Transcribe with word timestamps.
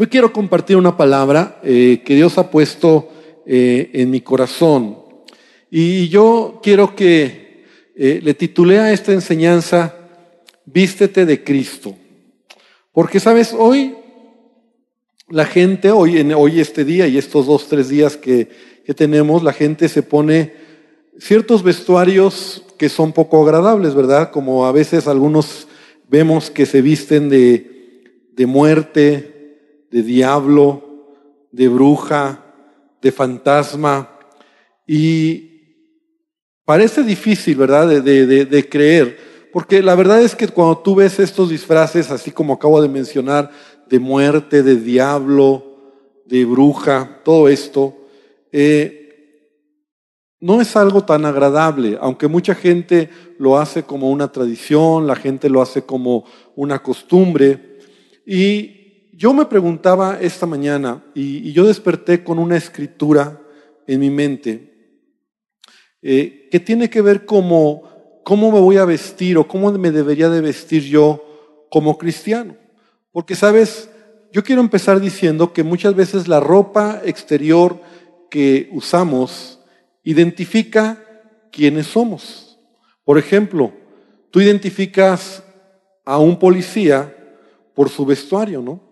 Hoy 0.00 0.06
quiero 0.06 0.32
compartir 0.32 0.76
una 0.76 0.96
palabra 0.96 1.58
eh, 1.64 2.02
que 2.04 2.14
Dios 2.14 2.38
ha 2.38 2.52
puesto 2.52 3.10
eh, 3.44 3.90
en 3.94 4.12
mi 4.12 4.20
corazón. 4.20 4.96
Y 5.72 6.08
yo 6.08 6.60
quiero 6.62 6.94
que 6.94 7.64
eh, 7.96 8.20
le 8.22 8.34
titulé 8.34 8.78
a 8.78 8.92
esta 8.92 9.12
enseñanza, 9.12 9.96
Vístete 10.66 11.26
de 11.26 11.42
Cristo. 11.42 11.96
Porque, 12.92 13.18
sabes, 13.18 13.52
hoy 13.52 13.96
la 15.30 15.46
gente, 15.46 15.90
hoy, 15.90 16.18
en, 16.18 16.32
hoy 16.32 16.60
este 16.60 16.84
día 16.84 17.08
y 17.08 17.18
estos 17.18 17.46
dos, 17.46 17.66
tres 17.66 17.88
días 17.88 18.16
que, 18.16 18.48
que 18.86 18.94
tenemos, 18.94 19.42
la 19.42 19.52
gente 19.52 19.88
se 19.88 20.04
pone 20.04 20.52
ciertos 21.18 21.64
vestuarios 21.64 22.62
que 22.78 22.88
son 22.88 23.12
poco 23.12 23.42
agradables, 23.42 23.96
¿verdad? 23.96 24.30
Como 24.30 24.64
a 24.64 24.70
veces 24.70 25.08
algunos 25.08 25.66
vemos 26.08 26.52
que 26.52 26.66
se 26.66 26.82
visten 26.82 27.28
de, 27.28 28.04
de 28.30 28.46
muerte, 28.46 29.37
de 29.90 30.02
diablo, 30.02 30.82
de 31.52 31.68
bruja, 31.68 32.44
de 33.00 33.12
fantasma. 33.12 34.18
Y 34.86 35.48
parece 36.64 37.02
difícil, 37.02 37.56
¿verdad?, 37.56 37.88
de, 37.88 38.02
de, 38.02 38.44
de, 38.44 38.68
creer. 38.68 39.18
Porque 39.52 39.82
la 39.82 39.94
verdad 39.94 40.22
es 40.22 40.34
que 40.34 40.48
cuando 40.48 40.78
tú 40.78 40.94
ves 40.94 41.18
estos 41.18 41.50
disfraces, 41.50 42.10
así 42.10 42.30
como 42.30 42.54
acabo 42.54 42.80
de 42.82 42.88
mencionar, 42.88 43.50
de 43.88 43.98
muerte, 43.98 44.62
de 44.62 44.76
diablo, 44.76 45.64
de 46.26 46.44
bruja, 46.44 47.20
todo 47.24 47.48
esto, 47.48 47.96
eh, 48.52 48.98
no 50.40 50.60
es 50.60 50.76
algo 50.76 51.04
tan 51.04 51.24
agradable, 51.24 51.98
aunque 52.00 52.28
mucha 52.28 52.54
gente 52.54 53.10
lo 53.38 53.58
hace 53.58 53.82
como 53.82 54.10
una 54.10 54.30
tradición, 54.30 55.06
la 55.06 55.16
gente 55.16 55.48
lo 55.48 55.60
hace 55.60 55.82
como 55.82 56.24
una 56.54 56.80
costumbre. 56.80 57.78
Y 58.24 58.77
yo 59.18 59.34
me 59.34 59.46
preguntaba 59.46 60.20
esta 60.20 60.46
mañana 60.46 61.02
y, 61.12 61.52
yo 61.52 61.66
desperté 61.66 62.22
con 62.22 62.38
una 62.38 62.56
escritura 62.56 63.42
en 63.88 63.98
mi 63.98 64.10
mente 64.10 64.94
eh, 66.00 66.48
que 66.52 66.60
tiene 66.60 66.88
que 66.88 67.02
ver 67.02 67.26
como 67.26 68.22
cómo 68.24 68.52
me 68.52 68.60
voy 68.60 68.76
a 68.76 68.84
vestir 68.84 69.36
o 69.36 69.48
cómo 69.48 69.72
me 69.72 69.90
debería 69.90 70.28
de 70.28 70.40
vestir 70.40 70.84
yo 70.84 71.66
como 71.68 71.98
cristiano. 71.98 72.56
Porque, 73.10 73.34
sabes, 73.34 73.90
yo 74.32 74.44
quiero 74.44 74.60
empezar 74.60 75.00
diciendo 75.00 75.52
que 75.52 75.64
muchas 75.64 75.96
veces 75.96 76.28
la 76.28 76.38
ropa 76.38 77.00
exterior 77.04 77.80
que 78.30 78.68
usamos 78.70 79.58
identifica 80.04 81.02
quiénes 81.50 81.88
somos. 81.88 82.60
Por 83.02 83.18
ejemplo, 83.18 83.72
tú 84.30 84.40
identificas 84.40 85.42
a 86.04 86.18
un 86.18 86.38
policía 86.38 87.12
por 87.74 87.88
su 87.88 88.06
vestuario, 88.06 88.62
¿no? 88.62 88.87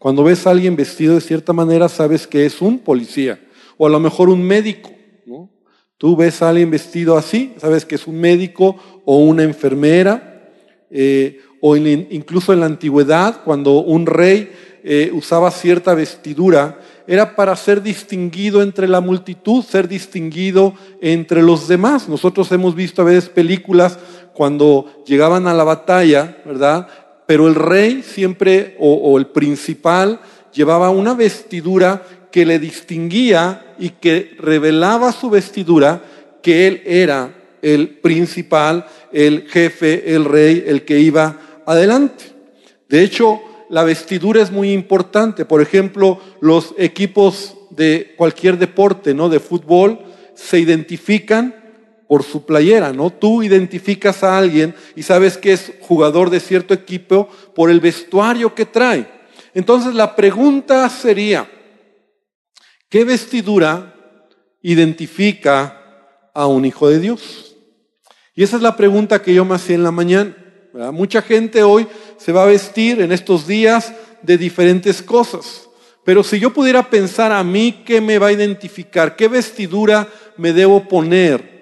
Cuando 0.00 0.24
ves 0.24 0.46
a 0.46 0.50
alguien 0.52 0.76
vestido 0.76 1.14
de 1.14 1.20
cierta 1.20 1.52
manera, 1.52 1.86
sabes 1.86 2.26
que 2.26 2.46
es 2.46 2.62
un 2.62 2.78
policía 2.78 3.38
o 3.76 3.86
a 3.86 3.90
lo 3.90 4.00
mejor 4.00 4.30
un 4.30 4.42
médico. 4.42 4.90
¿no? 5.26 5.50
Tú 5.98 6.16
ves 6.16 6.40
a 6.40 6.48
alguien 6.48 6.70
vestido 6.70 7.18
así, 7.18 7.52
sabes 7.58 7.84
que 7.84 7.96
es 7.96 8.06
un 8.06 8.18
médico 8.18 8.76
o 9.04 9.18
una 9.18 9.42
enfermera, 9.42 10.48
eh, 10.90 11.40
o 11.60 11.76
incluso 11.76 12.54
en 12.54 12.60
la 12.60 12.66
antigüedad, 12.66 13.42
cuando 13.44 13.80
un 13.80 14.06
rey 14.06 14.50
eh, 14.82 15.10
usaba 15.12 15.50
cierta 15.50 15.92
vestidura, 15.92 16.80
era 17.06 17.36
para 17.36 17.54
ser 17.54 17.82
distinguido 17.82 18.62
entre 18.62 18.88
la 18.88 19.02
multitud, 19.02 19.62
ser 19.62 19.86
distinguido 19.86 20.72
entre 21.02 21.42
los 21.42 21.68
demás. 21.68 22.08
Nosotros 22.08 22.50
hemos 22.52 22.74
visto 22.74 23.02
a 23.02 23.04
veces 23.04 23.28
películas 23.28 23.98
cuando 24.32 25.04
llegaban 25.04 25.46
a 25.46 25.52
la 25.52 25.64
batalla, 25.64 26.38
¿verdad? 26.46 26.88
Pero 27.30 27.46
el 27.46 27.54
rey 27.54 28.02
siempre, 28.02 28.74
o, 28.80 29.16
el 29.16 29.28
principal, 29.28 30.18
llevaba 30.52 30.90
una 30.90 31.14
vestidura 31.14 32.04
que 32.32 32.44
le 32.44 32.58
distinguía 32.58 33.76
y 33.78 33.90
que 33.90 34.34
revelaba 34.40 35.12
su 35.12 35.30
vestidura 35.30 36.02
que 36.42 36.66
él 36.66 36.82
era 36.84 37.32
el 37.62 37.88
principal, 38.00 38.84
el 39.12 39.46
jefe, 39.48 40.12
el 40.12 40.24
rey, 40.24 40.64
el 40.66 40.84
que 40.84 40.98
iba 40.98 41.62
adelante. 41.66 42.24
De 42.88 43.04
hecho, 43.04 43.40
la 43.68 43.84
vestidura 43.84 44.42
es 44.42 44.50
muy 44.50 44.72
importante. 44.72 45.44
Por 45.44 45.62
ejemplo, 45.62 46.18
los 46.40 46.74
equipos 46.78 47.56
de 47.70 48.12
cualquier 48.16 48.58
deporte, 48.58 49.14
¿no? 49.14 49.28
De 49.28 49.38
fútbol, 49.38 50.00
se 50.34 50.58
identifican 50.58 51.54
por 52.10 52.24
su 52.24 52.44
playera, 52.44 52.92
¿no? 52.92 53.10
Tú 53.10 53.40
identificas 53.40 54.24
a 54.24 54.36
alguien 54.36 54.74
y 54.96 55.04
sabes 55.04 55.38
que 55.38 55.52
es 55.52 55.74
jugador 55.80 56.28
de 56.28 56.40
cierto 56.40 56.74
equipo 56.74 57.28
por 57.54 57.70
el 57.70 57.78
vestuario 57.78 58.52
que 58.52 58.66
trae. 58.66 59.08
Entonces 59.54 59.94
la 59.94 60.16
pregunta 60.16 60.88
sería, 60.88 61.48
¿qué 62.88 63.04
vestidura 63.04 63.94
identifica 64.60 66.30
a 66.34 66.48
un 66.48 66.64
hijo 66.64 66.88
de 66.88 66.98
Dios? 66.98 67.54
Y 68.34 68.42
esa 68.42 68.56
es 68.56 68.62
la 68.62 68.76
pregunta 68.76 69.22
que 69.22 69.32
yo 69.32 69.44
me 69.44 69.54
hacía 69.54 69.76
en 69.76 69.84
la 69.84 69.92
mañana. 69.92 70.34
Mucha 70.92 71.22
gente 71.22 71.62
hoy 71.62 71.86
se 72.18 72.32
va 72.32 72.42
a 72.42 72.46
vestir 72.46 73.00
en 73.00 73.12
estos 73.12 73.46
días 73.46 73.94
de 74.22 74.36
diferentes 74.36 75.00
cosas. 75.00 75.68
Pero 76.04 76.24
si 76.24 76.40
yo 76.40 76.52
pudiera 76.52 76.90
pensar 76.90 77.30
a 77.30 77.44
mí, 77.44 77.84
¿qué 77.86 78.00
me 78.00 78.18
va 78.18 78.26
a 78.26 78.32
identificar? 78.32 79.14
¿Qué 79.14 79.28
vestidura 79.28 80.08
me 80.36 80.52
debo 80.52 80.88
poner? 80.88 81.59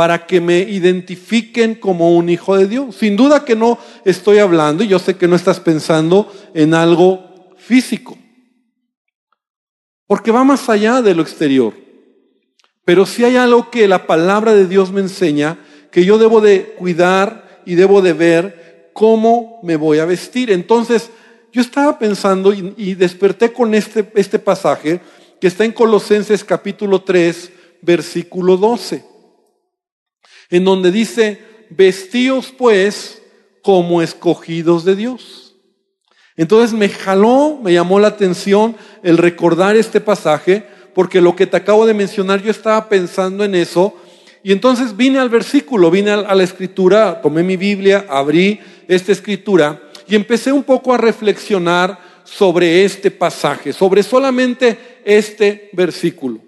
Para 0.00 0.24
que 0.24 0.40
me 0.40 0.60
identifiquen 0.60 1.74
como 1.74 2.16
un 2.16 2.30
hijo 2.30 2.56
de 2.56 2.66
Dios. 2.66 2.96
Sin 2.96 3.16
duda 3.16 3.44
que 3.44 3.54
no 3.54 3.78
estoy 4.06 4.38
hablando, 4.38 4.82
y 4.82 4.88
yo 4.88 4.98
sé 4.98 5.16
que 5.16 5.28
no 5.28 5.36
estás 5.36 5.60
pensando 5.60 6.32
en 6.54 6.72
algo 6.72 7.52
físico, 7.58 8.16
porque 10.06 10.30
va 10.30 10.42
más 10.42 10.70
allá 10.70 11.02
de 11.02 11.14
lo 11.14 11.20
exterior. 11.20 11.74
Pero 12.86 13.04
si 13.04 13.24
hay 13.24 13.36
algo 13.36 13.70
que 13.70 13.86
la 13.86 14.06
palabra 14.06 14.54
de 14.54 14.66
Dios 14.66 14.90
me 14.90 15.02
enseña, 15.02 15.58
que 15.90 16.02
yo 16.06 16.16
debo 16.16 16.40
de 16.40 16.74
cuidar 16.78 17.60
y 17.66 17.74
debo 17.74 18.00
de 18.00 18.14
ver 18.14 18.90
cómo 18.94 19.60
me 19.62 19.76
voy 19.76 19.98
a 19.98 20.06
vestir. 20.06 20.50
Entonces, 20.50 21.10
yo 21.52 21.60
estaba 21.60 21.98
pensando 21.98 22.54
y, 22.54 22.94
desperté 22.94 23.52
con 23.52 23.74
este, 23.74 24.10
este 24.14 24.38
pasaje 24.38 24.98
que 25.38 25.48
está 25.48 25.66
en 25.66 25.72
Colosenses 25.72 26.42
capítulo 26.42 27.02
3, 27.02 27.52
versículo 27.82 28.56
12 28.56 29.10
en 30.50 30.64
donde 30.64 30.90
dice, 30.90 31.40
vestíos 31.70 32.52
pues 32.56 33.22
como 33.62 34.02
escogidos 34.02 34.84
de 34.84 34.96
Dios. 34.96 35.54
Entonces 36.36 36.72
me 36.72 36.88
jaló, 36.88 37.58
me 37.62 37.72
llamó 37.72 38.00
la 38.00 38.08
atención 38.08 38.76
el 39.02 39.18
recordar 39.18 39.76
este 39.76 40.00
pasaje, 40.00 40.64
porque 40.94 41.20
lo 41.20 41.36
que 41.36 41.46
te 41.46 41.56
acabo 41.56 41.86
de 41.86 41.94
mencionar, 41.94 42.42
yo 42.42 42.50
estaba 42.50 42.88
pensando 42.88 43.44
en 43.44 43.54
eso, 43.54 43.94
y 44.42 44.52
entonces 44.52 44.96
vine 44.96 45.18
al 45.18 45.28
versículo, 45.28 45.90
vine 45.90 46.12
a 46.12 46.34
la 46.34 46.42
escritura, 46.42 47.20
tomé 47.20 47.42
mi 47.42 47.56
Biblia, 47.56 48.06
abrí 48.08 48.58
esta 48.88 49.12
escritura, 49.12 49.82
y 50.08 50.14
empecé 50.14 50.50
un 50.50 50.64
poco 50.64 50.94
a 50.94 50.98
reflexionar 50.98 51.98
sobre 52.24 52.84
este 52.84 53.10
pasaje, 53.10 53.72
sobre 53.72 54.02
solamente 54.02 54.78
este 55.04 55.68
versículo. 55.72 56.40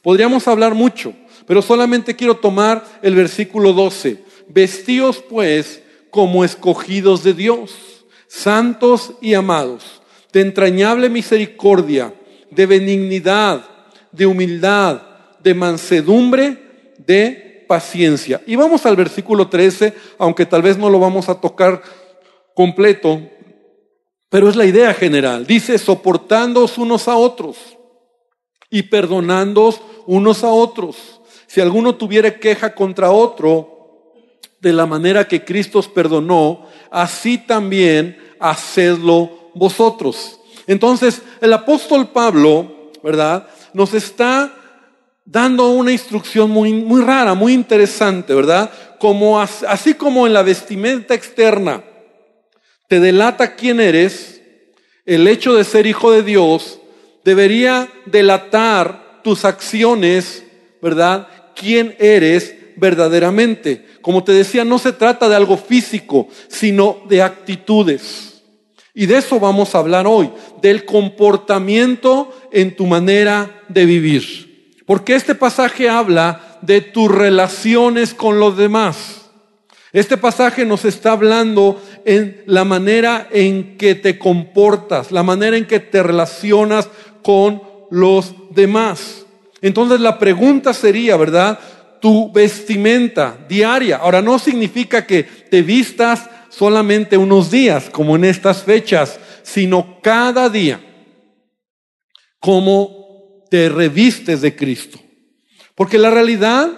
Podríamos 0.00 0.46
hablar 0.46 0.74
mucho, 0.74 1.12
pero 1.46 1.62
solamente 1.62 2.16
quiero 2.16 2.36
tomar 2.36 2.84
el 3.02 3.14
versículo 3.14 3.72
12. 3.72 4.18
Vestíos 4.48 5.22
pues 5.28 5.82
como 6.10 6.44
escogidos 6.44 7.24
de 7.24 7.34
Dios, 7.34 8.04
santos 8.28 9.14
y 9.20 9.34
amados, 9.34 10.02
de 10.32 10.40
entrañable 10.40 11.08
misericordia, 11.08 12.14
de 12.50 12.66
benignidad, 12.66 13.64
de 14.12 14.26
humildad, 14.26 15.02
de 15.42 15.54
mansedumbre, 15.54 16.94
de 16.98 17.64
paciencia. 17.68 18.40
Y 18.46 18.56
vamos 18.56 18.86
al 18.86 18.96
versículo 18.96 19.48
13, 19.48 19.92
aunque 20.18 20.46
tal 20.46 20.62
vez 20.62 20.78
no 20.78 20.88
lo 20.88 20.98
vamos 20.98 21.28
a 21.28 21.40
tocar 21.40 21.82
completo, 22.54 23.20
pero 24.28 24.48
es 24.48 24.56
la 24.56 24.66
idea 24.66 24.94
general. 24.94 25.46
Dice, 25.46 25.78
soportándoos 25.78 26.78
unos 26.78 27.08
a 27.08 27.16
otros 27.16 27.56
y 28.70 28.82
perdonándoos 28.82 29.80
unos 30.06 30.44
a 30.44 30.50
otros 30.50 31.20
si 31.54 31.60
alguno 31.60 31.94
tuviera 31.94 32.36
queja 32.36 32.74
contra 32.74 33.12
otro, 33.12 34.02
de 34.60 34.72
la 34.72 34.86
manera 34.86 35.28
que 35.28 35.44
Cristo 35.44 35.78
os 35.78 35.86
perdonó, 35.86 36.66
así 36.90 37.38
también 37.38 38.18
hacedlo 38.40 39.50
vosotros. 39.54 40.40
Entonces, 40.66 41.22
el 41.40 41.52
apóstol 41.52 42.08
Pablo, 42.08 42.90
¿verdad? 43.04 43.46
Nos 43.72 43.94
está 43.94 44.52
dando 45.24 45.68
una 45.68 45.92
instrucción 45.92 46.50
muy, 46.50 46.72
muy 46.72 47.02
rara, 47.02 47.34
muy 47.34 47.52
interesante, 47.52 48.34
¿verdad? 48.34 48.72
Como, 48.98 49.40
así 49.40 49.94
como 49.94 50.26
en 50.26 50.32
la 50.32 50.42
vestimenta 50.42 51.14
externa 51.14 51.84
te 52.88 52.98
delata 52.98 53.54
quién 53.54 53.78
eres, 53.78 54.42
el 55.06 55.28
hecho 55.28 55.54
de 55.54 55.62
ser 55.62 55.86
hijo 55.86 56.10
de 56.10 56.24
Dios 56.24 56.80
debería 57.22 57.88
delatar 58.06 59.20
tus 59.22 59.44
acciones, 59.44 60.42
¿verdad? 60.82 61.28
Quién 61.54 61.94
eres 61.98 62.54
verdaderamente. 62.76 63.84
Como 64.00 64.24
te 64.24 64.32
decía, 64.32 64.64
no 64.64 64.78
se 64.78 64.92
trata 64.92 65.28
de 65.28 65.36
algo 65.36 65.56
físico, 65.56 66.28
sino 66.48 66.98
de 67.08 67.22
actitudes. 67.22 68.42
Y 68.94 69.06
de 69.06 69.18
eso 69.18 69.40
vamos 69.40 69.74
a 69.74 69.78
hablar 69.78 70.06
hoy, 70.06 70.30
del 70.62 70.84
comportamiento 70.84 72.32
en 72.52 72.76
tu 72.76 72.86
manera 72.86 73.62
de 73.68 73.86
vivir. 73.86 74.76
Porque 74.86 75.14
este 75.14 75.34
pasaje 75.34 75.88
habla 75.88 76.58
de 76.62 76.80
tus 76.80 77.10
relaciones 77.10 78.14
con 78.14 78.38
los 78.38 78.56
demás. 78.56 79.22
Este 79.92 80.16
pasaje 80.16 80.64
nos 80.64 80.84
está 80.84 81.12
hablando 81.12 81.80
en 82.04 82.42
la 82.46 82.64
manera 82.64 83.28
en 83.30 83.76
que 83.76 83.94
te 83.94 84.18
comportas, 84.18 85.12
la 85.12 85.22
manera 85.22 85.56
en 85.56 85.66
que 85.66 85.80
te 85.80 86.02
relacionas 86.02 86.88
con 87.22 87.62
los 87.90 88.34
demás. 88.50 89.23
Entonces 89.64 89.98
la 89.98 90.18
pregunta 90.18 90.74
sería, 90.74 91.16
¿verdad? 91.16 91.58
Tu 91.98 92.30
vestimenta 92.30 93.38
diaria. 93.48 93.96
Ahora 93.96 94.20
no 94.20 94.38
significa 94.38 95.06
que 95.06 95.22
te 95.22 95.62
vistas 95.62 96.28
solamente 96.50 97.16
unos 97.16 97.50
días, 97.50 97.88
como 97.88 98.14
en 98.14 98.26
estas 98.26 98.62
fechas, 98.62 99.18
sino 99.42 100.02
cada 100.02 100.50
día, 100.50 100.84
como 102.38 103.46
te 103.50 103.70
revistes 103.70 104.42
de 104.42 104.54
Cristo. 104.54 104.98
Porque 105.74 105.96
la 105.96 106.10
realidad 106.10 106.68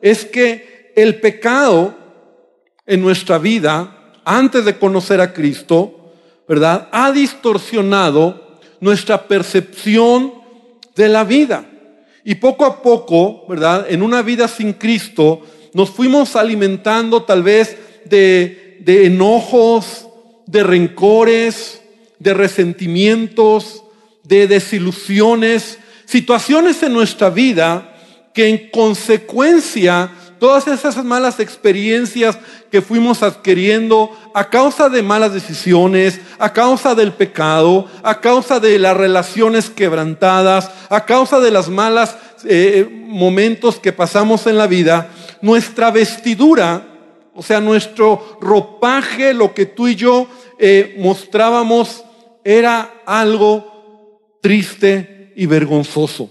es 0.00 0.24
que 0.24 0.94
el 0.96 1.20
pecado 1.20 1.94
en 2.86 3.02
nuestra 3.02 3.36
vida, 3.36 4.14
antes 4.24 4.64
de 4.64 4.78
conocer 4.78 5.20
a 5.20 5.34
Cristo, 5.34 6.14
¿verdad? 6.48 6.88
Ha 6.90 7.12
distorsionado 7.12 8.58
nuestra 8.80 9.28
percepción 9.28 10.32
de 10.96 11.10
la 11.10 11.22
vida. 11.24 11.66
Y 12.24 12.36
poco 12.36 12.64
a 12.64 12.82
poco, 12.82 13.46
¿verdad? 13.48 13.86
En 13.88 14.02
una 14.02 14.22
vida 14.22 14.48
sin 14.48 14.72
Cristo, 14.74 15.42
nos 15.72 15.90
fuimos 15.90 16.36
alimentando 16.36 17.22
tal 17.22 17.42
vez 17.42 17.76
de, 18.04 18.78
de 18.80 19.06
enojos, 19.06 20.06
de 20.46 20.62
rencores, 20.62 21.80
de 22.18 22.34
resentimientos, 22.34 23.82
de 24.24 24.46
desilusiones, 24.46 25.78
situaciones 26.04 26.82
en 26.82 26.92
nuestra 26.92 27.30
vida 27.30 27.96
que 28.34 28.48
en 28.48 28.70
consecuencia 28.70 30.10
todas 30.40 30.66
esas 30.66 31.04
malas 31.04 31.38
experiencias 31.38 32.36
que 32.70 32.80
fuimos 32.82 33.22
adquiriendo 33.22 34.10
a 34.34 34.48
causa 34.48 34.88
de 34.88 35.02
malas 35.02 35.32
decisiones, 35.32 36.20
a 36.38 36.52
causa 36.52 36.96
del 36.96 37.12
pecado, 37.12 37.86
a 38.02 38.20
causa 38.20 38.58
de 38.58 38.78
las 38.78 38.96
relaciones 38.96 39.70
quebrantadas, 39.70 40.70
a 40.88 41.04
causa 41.04 41.38
de 41.38 41.50
las 41.52 41.68
malas 41.68 42.16
eh, 42.44 42.88
momentos 42.90 43.78
que 43.78 43.92
pasamos 43.92 44.46
en 44.46 44.56
la 44.56 44.66
vida, 44.66 45.10
nuestra 45.42 45.90
vestidura, 45.90 46.86
o 47.34 47.42
sea, 47.42 47.60
nuestro 47.60 48.38
ropaje, 48.40 49.34
lo 49.34 49.54
que 49.54 49.66
tú 49.66 49.88
y 49.88 49.94
yo 49.94 50.26
eh, 50.58 50.96
mostrábamos, 50.98 52.02
era 52.42 53.02
algo 53.04 54.18
triste 54.40 55.32
y 55.36 55.44
vergonzoso. 55.44 56.30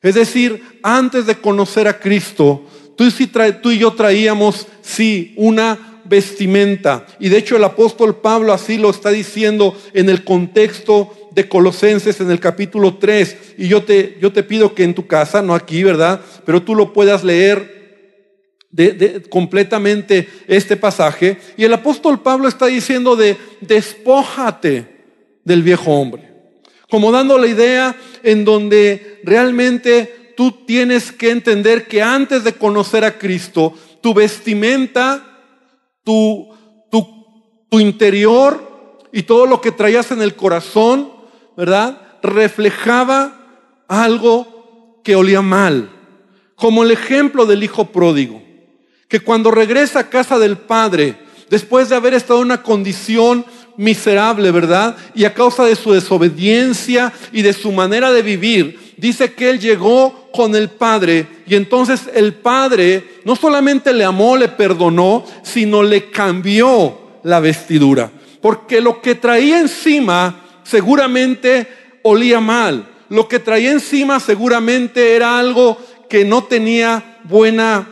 Es 0.00 0.14
decir, 0.14 0.80
antes 0.82 1.26
de 1.26 1.36
conocer 1.36 1.86
a 1.86 2.00
Cristo, 2.00 2.64
Tú, 2.96 3.70
y 3.70 3.78
yo 3.78 3.92
traíamos, 3.92 4.66
sí, 4.82 5.34
una 5.36 6.00
vestimenta. 6.04 7.06
Y 7.18 7.28
de 7.28 7.38
hecho 7.38 7.56
el 7.56 7.64
apóstol 7.64 8.16
Pablo 8.16 8.52
así 8.52 8.78
lo 8.78 8.90
está 8.90 9.10
diciendo 9.10 9.76
en 9.94 10.10
el 10.10 10.24
contexto 10.24 11.30
de 11.32 11.48
Colosenses 11.48 12.20
en 12.20 12.30
el 12.30 12.40
capítulo 12.40 12.98
3. 12.98 13.36
Y 13.58 13.68
yo 13.68 13.82
te, 13.82 14.18
yo 14.20 14.32
te 14.32 14.42
pido 14.42 14.74
que 14.74 14.84
en 14.84 14.94
tu 14.94 15.06
casa, 15.06 15.42
no 15.42 15.54
aquí, 15.54 15.82
¿verdad? 15.82 16.20
Pero 16.44 16.62
tú 16.62 16.74
lo 16.74 16.92
puedas 16.92 17.24
leer 17.24 17.82
de, 18.72 19.22
completamente 19.28 20.28
este 20.48 20.76
pasaje. 20.76 21.38
Y 21.56 21.64
el 21.64 21.74
apóstol 21.74 22.20
Pablo 22.20 22.48
está 22.48 22.66
diciendo 22.66 23.16
de 23.16 23.36
despójate 23.60 24.86
del 25.44 25.62
viejo 25.62 25.92
hombre. 25.92 26.30
Como 26.90 27.12
dando 27.12 27.38
la 27.38 27.46
idea 27.46 27.96
en 28.22 28.44
donde 28.44 29.20
realmente 29.24 30.21
tú 30.42 30.50
tienes 30.66 31.12
que 31.12 31.30
entender 31.30 31.86
que 31.86 32.02
antes 32.02 32.42
de 32.42 32.54
conocer 32.54 33.04
a 33.04 33.16
Cristo, 33.16 33.74
tu 34.00 34.12
vestimenta, 34.12 35.24
tu, 36.02 36.48
tu, 36.90 37.06
tu 37.70 37.78
interior 37.78 38.98
y 39.12 39.22
todo 39.22 39.46
lo 39.46 39.60
que 39.60 39.70
traías 39.70 40.10
en 40.10 40.20
el 40.20 40.34
corazón, 40.34 41.12
¿verdad? 41.56 42.18
Reflejaba 42.24 43.84
algo 43.86 45.00
que 45.04 45.14
olía 45.14 45.42
mal. 45.42 45.92
Como 46.56 46.82
el 46.82 46.90
ejemplo 46.90 47.46
del 47.46 47.62
hijo 47.62 47.92
pródigo, 47.92 48.42
que 49.06 49.20
cuando 49.20 49.52
regresa 49.52 50.00
a 50.00 50.10
casa 50.10 50.40
del 50.40 50.56
padre, 50.56 51.20
después 51.50 51.88
de 51.88 51.94
haber 51.94 52.14
estado 52.14 52.40
en 52.40 52.46
una 52.46 52.64
condición 52.64 53.46
miserable, 53.76 54.50
¿verdad? 54.50 54.96
Y 55.14 55.24
a 55.24 55.34
causa 55.34 55.64
de 55.64 55.76
su 55.76 55.92
desobediencia 55.92 57.12
y 57.30 57.42
de 57.42 57.52
su 57.52 57.70
manera 57.70 58.10
de 58.10 58.22
vivir, 58.22 58.81
dice 59.02 59.34
que 59.34 59.50
él 59.50 59.58
llegó 59.58 60.30
con 60.32 60.54
el 60.54 60.70
Padre 60.70 61.26
y 61.44 61.56
entonces 61.56 62.08
el 62.14 62.34
Padre 62.34 63.18
no 63.24 63.34
solamente 63.34 63.92
le 63.92 64.04
amó, 64.04 64.36
le 64.36 64.46
perdonó, 64.46 65.24
sino 65.42 65.82
le 65.82 66.08
cambió 66.10 67.18
la 67.24 67.40
vestidura. 67.40 68.12
Porque 68.40 68.80
lo 68.80 69.02
que 69.02 69.16
traía 69.16 69.58
encima 69.58 70.40
seguramente 70.62 71.66
olía 72.04 72.38
mal. 72.38 72.88
Lo 73.08 73.26
que 73.26 73.40
traía 73.40 73.72
encima 73.72 74.20
seguramente 74.20 75.16
era 75.16 75.36
algo 75.36 75.76
que 76.08 76.24
no 76.24 76.44
tenía 76.44 77.18
buena 77.24 77.88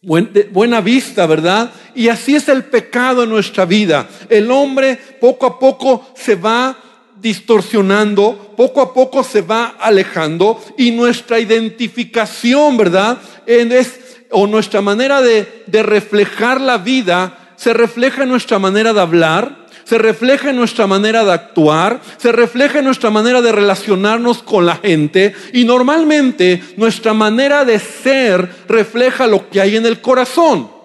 buena 0.00 0.80
vista, 0.80 1.26
¿verdad? 1.26 1.72
Y 1.94 2.08
así 2.08 2.36
es 2.36 2.48
el 2.48 2.64
pecado 2.64 3.24
en 3.24 3.30
nuestra 3.30 3.64
vida. 3.64 4.08
El 4.28 4.50
hombre 4.50 4.96
poco 5.20 5.46
a 5.46 5.58
poco 5.58 6.12
se 6.14 6.36
va 6.36 6.76
distorsionando, 7.20 8.54
poco 8.56 8.80
a 8.80 8.94
poco 8.94 9.22
se 9.22 9.42
va 9.42 9.76
alejando 9.80 10.62
y 10.76 10.90
nuestra 10.90 11.38
identificación, 11.38 12.76
¿verdad? 12.76 13.18
Es, 13.46 14.00
o 14.30 14.46
nuestra 14.46 14.80
manera 14.80 15.20
de, 15.22 15.64
de 15.66 15.82
reflejar 15.82 16.60
la 16.60 16.78
vida 16.78 17.38
se 17.58 17.74
refleja 17.74 18.22
en 18.22 18.28
nuestra 18.28 18.58
manera 18.58 18.92
de 18.92 19.00
hablar, 19.00 19.66
se 19.84 19.98
refleja 19.98 20.50
en 20.50 20.56
nuestra 20.56 20.86
manera 20.86 21.24
de 21.24 21.32
actuar, 21.32 22.00
se 22.16 22.30
refleja 22.30 22.78
en 22.78 22.84
nuestra 22.84 23.10
manera 23.10 23.42
de 23.42 23.52
relacionarnos 23.52 24.42
con 24.42 24.64
la 24.64 24.76
gente 24.76 25.34
y 25.52 25.64
normalmente 25.64 26.62
nuestra 26.76 27.14
manera 27.14 27.64
de 27.64 27.78
ser 27.78 28.48
refleja 28.68 29.26
lo 29.26 29.50
que 29.50 29.60
hay 29.60 29.76
en 29.76 29.86
el 29.86 30.00
corazón. 30.00 30.77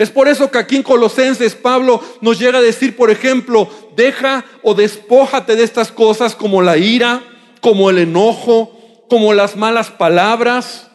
Es 0.00 0.08
por 0.08 0.28
eso 0.28 0.50
que 0.50 0.56
aquí 0.56 0.76
en 0.76 0.82
Colosenses 0.82 1.54
Pablo 1.54 2.02
nos 2.22 2.38
llega 2.38 2.56
a 2.56 2.62
decir, 2.62 2.96
por 2.96 3.10
ejemplo, 3.10 3.68
deja 3.94 4.46
o 4.62 4.72
despójate 4.72 5.56
de 5.56 5.62
estas 5.62 5.92
cosas 5.92 6.34
como 6.34 6.62
la 6.62 6.78
ira, 6.78 7.22
como 7.60 7.90
el 7.90 7.98
enojo, 7.98 9.04
como 9.10 9.34
las 9.34 9.56
malas 9.56 9.90
palabras. 9.90 10.88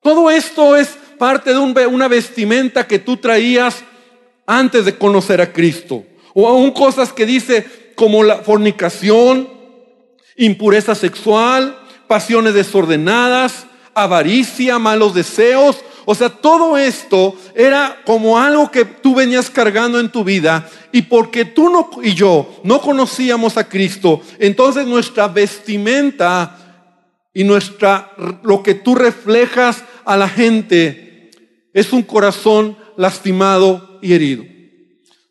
Todo 0.00 0.30
esto 0.30 0.74
es 0.74 0.96
parte 1.18 1.52
de 1.52 1.58
una 1.58 2.08
vestimenta 2.08 2.86
que 2.86 2.98
tú 2.98 3.18
traías 3.18 3.84
antes 4.46 4.86
de 4.86 4.96
conocer 4.96 5.42
a 5.42 5.52
Cristo. 5.52 6.04
O 6.32 6.48
aún 6.48 6.70
cosas 6.70 7.12
que 7.12 7.26
dice 7.26 7.66
como 7.94 8.22
la 8.22 8.36
fornicación, 8.36 9.50
impureza 10.38 10.94
sexual, 10.94 11.78
pasiones 12.08 12.54
desordenadas, 12.54 13.66
avaricia, 13.92 14.78
malos 14.78 15.12
deseos. 15.12 15.76
O 16.10 16.14
sea, 16.16 16.28
todo 16.28 16.76
esto 16.76 17.36
era 17.54 18.02
como 18.04 18.36
algo 18.36 18.68
que 18.68 18.84
tú 18.84 19.14
venías 19.14 19.48
cargando 19.48 20.00
en 20.00 20.10
tu 20.10 20.24
vida 20.24 20.68
y 20.90 21.02
porque 21.02 21.44
tú 21.44 21.70
no, 21.70 21.88
y 22.02 22.14
yo 22.14 22.60
no 22.64 22.80
conocíamos 22.80 23.56
a 23.56 23.68
Cristo, 23.68 24.20
entonces 24.40 24.88
nuestra 24.88 25.28
vestimenta 25.28 26.88
y 27.32 27.44
nuestra, 27.44 28.10
lo 28.42 28.60
que 28.60 28.74
tú 28.74 28.96
reflejas 28.96 29.84
a 30.04 30.16
la 30.16 30.28
gente 30.28 31.30
es 31.72 31.92
un 31.92 32.02
corazón 32.02 32.76
lastimado 32.96 34.00
y 34.02 34.12
herido. 34.12 34.42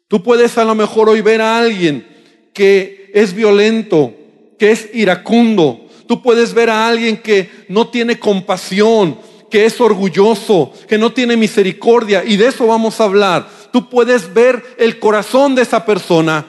Tú 0.07 0.23
puedes 0.23 0.57
a 0.57 0.63
lo 0.63 0.75
mejor 0.75 1.09
hoy 1.09 1.19
ver 1.19 1.41
a 1.41 1.59
alguien 1.59 2.07
que 2.53 3.11
es 3.13 3.33
violento, 3.33 4.13
que 4.57 4.71
es 4.71 4.87
iracundo. 4.93 5.89
Tú 6.07 6.21
puedes 6.21 6.53
ver 6.53 6.69
a 6.69 6.87
alguien 6.87 7.17
que 7.17 7.49
no 7.67 7.89
tiene 7.89 8.17
compasión, 8.17 9.27
que 9.49 9.65
es 9.65 9.79
orgulloso, 9.81 10.73
que 10.87 10.97
no 10.97 11.11
tiene 11.11 11.37
misericordia. 11.37 12.23
Y 12.23 12.37
de 12.37 12.47
eso 12.47 12.67
vamos 12.67 12.99
a 12.99 13.05
hablar. 13.05 13.49
Tú 13.71 13.89
puedes 13.89 14.33
ver 14.33 14.63
el 14.77 14.99
corazón 14.99 15.55
de 15.55 15.63
esa 15.63 15.85
persona 15.85 16.45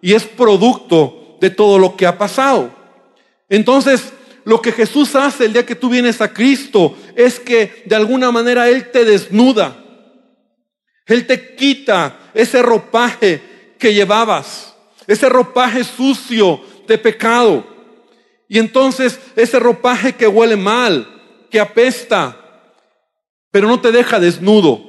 y 0.00 0.14
es 0.14 0.24
producto 0.24 1.36
de 1.40 1.50
todo 1.50 1.78
lo 1.78 1.96
que 1.96 2.06
ha 2.06 2.18
pasado. 2.18 2.70
Entonces, 3.48 4.12
lo 4.44 4.60
que 4.60 4.72
Jesús 4.72 5.14
hace 5.14 5.44
el 5.44 5.52
día 5.52 5.66
que 5.66 5.76
tú 5.76 5.88
vienes 5.88 6.20
a 6.20 6.32
Cristo 6.32 6.96
es 7.14 7.38
que 7.38 7.82
de 7.86 7.96
alguna 7.96 8.30
manera 8.30 8.68
Él 8.68 8.90
te 8.90 9.04
desnuda. 9.04 9.76
Él 11.06 11.26
te 11.26 11.54
quita 11.54 12.18
ese 12.34 12.62
ropaje 12.62 13.74
que 13.78 13.92
llevabas, 13.92 14.74
ese 15.06 15.28
ropaje 15.28 15.84
sucio 15.84 16.60
de 16.86 16.98
pecado. 16.98 17.66
Y 18.48 18.58
entonces 18.58 19.18
ese 19.36 19.58
ropaje 19.58 20.14
que 20.14 20.26
huele 20.26 20.56
mal, 20.56 21.08
que 21.50 21.60
apesta, 21.60 22.41
pero 23.52 23.68
no 23.68 23.80
te 23.80 23.92
deja 23.92 24.18
desnudo. 24.18 24.82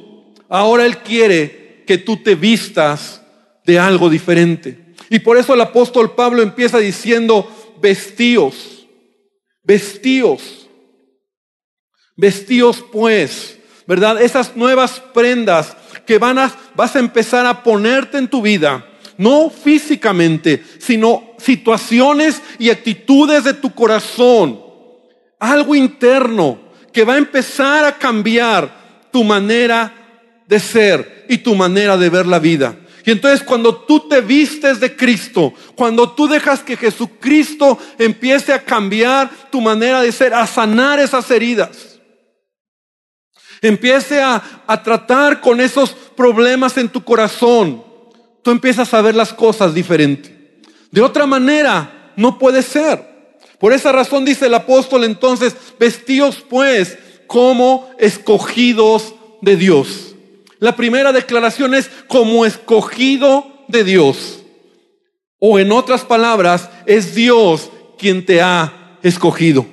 Ahora 0.49 0.85
Él 0.87 0.97
quiere 0.99 1.83
que 1.85 1.99
tú 1.99 2.17
te 2.17 2.33
vistas 2.33 3.21
de 3.65 3.77
algo 3.77 4.09
diferente. 4.09 4.95
Y 5.09 5.19
por 5.19 5.37
eso 5.37 5.53
el 5.53 5.61
apóstol 5.61 6.15
Pablo 6.15 6.41
empieza 6.41 6.79
diciendo, 6.79 7.47
vestíos, 7.79 8.87
vestíos, 9.61 10.67
vestíos 12.15 12.83
pues, 12.91 13.59
¿verdad? 13.85 14.21
Esas 14.21 14.55
nuevas 14.55 15.01
prendas 15.13 15.75
que 16.07 16.17
van 16.17 16.39
a, 16.39 16.51
vas 16.75 16.95
a 16.95 16.99
empezar 16.99 17.45
a 17.45 17.63
ponerte 17.63 18.17
en 18.17 18.29
tu 18.29 18.41
vida, 18.41 18.85
no 19.17 19.49
físicamente, 19.49 20.63
sino 20.79 21.35
situaciones 21.37 22.41
y 22.57 22.69
actitudes 22.69 23.43
de 23.43 23.53
tu 23.53 23.73
corazón, 23.73 24.59
algo 25.37 25.75
interno 25.75 26.72
que 26.93 27.03
va 27.03 27.15
a 27.15 27.17
empezar 27.17 27.83
a 27.83 27.97
cambiar 27.97 29.09
tu 29.11 29.23
manera 29.23 29.93
de 30.47 30.59
ser 30.59 31.25
y 31.27 31.39
tu 31.39 31.55
manera 31.55 31.97
de 31.97 32.09
ver 32.09 32.25
la 32.25 32.39
vida. 32.39 32.75
Y 33.05 33.11
entonces 33.11 33.43
cuando 33.43 33.75
tú 33.75 34.07
te 34.07 34.21
vistes 34.21 34.79
de 34.79 34.95
Cristo, 34.95 35.53
cuando 35.75 36.11
tú 36.11 36.27
dejas 36.27 36.61
que 36.61 36.77
Jesucristo 36.77 37.77
empiece 37.99 38.53
a 38.53 38.63
cambiar 38.63 39.29
tu 39.51 39.59
manera 39.59 40.01
de 40.01 40.11
ser, 40.11 40.33
a 40.33 40.47
sanar 40.47 40.99
esas 40.99 41.29
heridas, 41.29 41.99
empiece 43.61 44.21
a, 44.21 44.41
tratar 44.83 45.41
con 45.41 45.59
esos 45.59 45.91
problemas 45.91 46.77
en 46.77 46.89
tu 46.89 47.03
corazón, 47.03 47.83
tú 48.41 48.51
empiezas 48.51 48.93
a 48.93 49.01
ver 49.01 49.15
las 49.15 49.33
cosas 49.33 49.73
diferente. 49.73 50.61
De 50.91 51.01
otra 51.01 51.25
manera, 51.25 52.11
no 52.15 52.37
puede 52.37 52.61
ser. 52.61 53.12
Por 53.63 53.71
esa 53.71 53.93
razón 53.93 54.25
dice 54.25 54.47
el 54.47 54.55
apóstol 54.55 55.05
entonces, 55.05 55.55
vestíos 55.79 56.43
pues 56.49 56.97
como 57.27 57.89
escogidos 57.97 59.13
de 59.39 59.55
Dios. 59.55 60.15
La 60.59 60.75
primera 60.75 61.13
declaración 61.13 61.73
es 61.73 61.89
como 62.09 62.45
escogido 62.45 63.63
de 63.69 63.85
Dios. 63.85 64.43
O 65.39 65.59
en 65.59 65.71
otras 65.71 66.03
palabras, 66.03 66.69
es 66.85 67.15
Dios 67.15 67.69
quien 67.97 68.25
te 68.25 68.41
ha 68.41 68.97
escogido. 69.01 69.65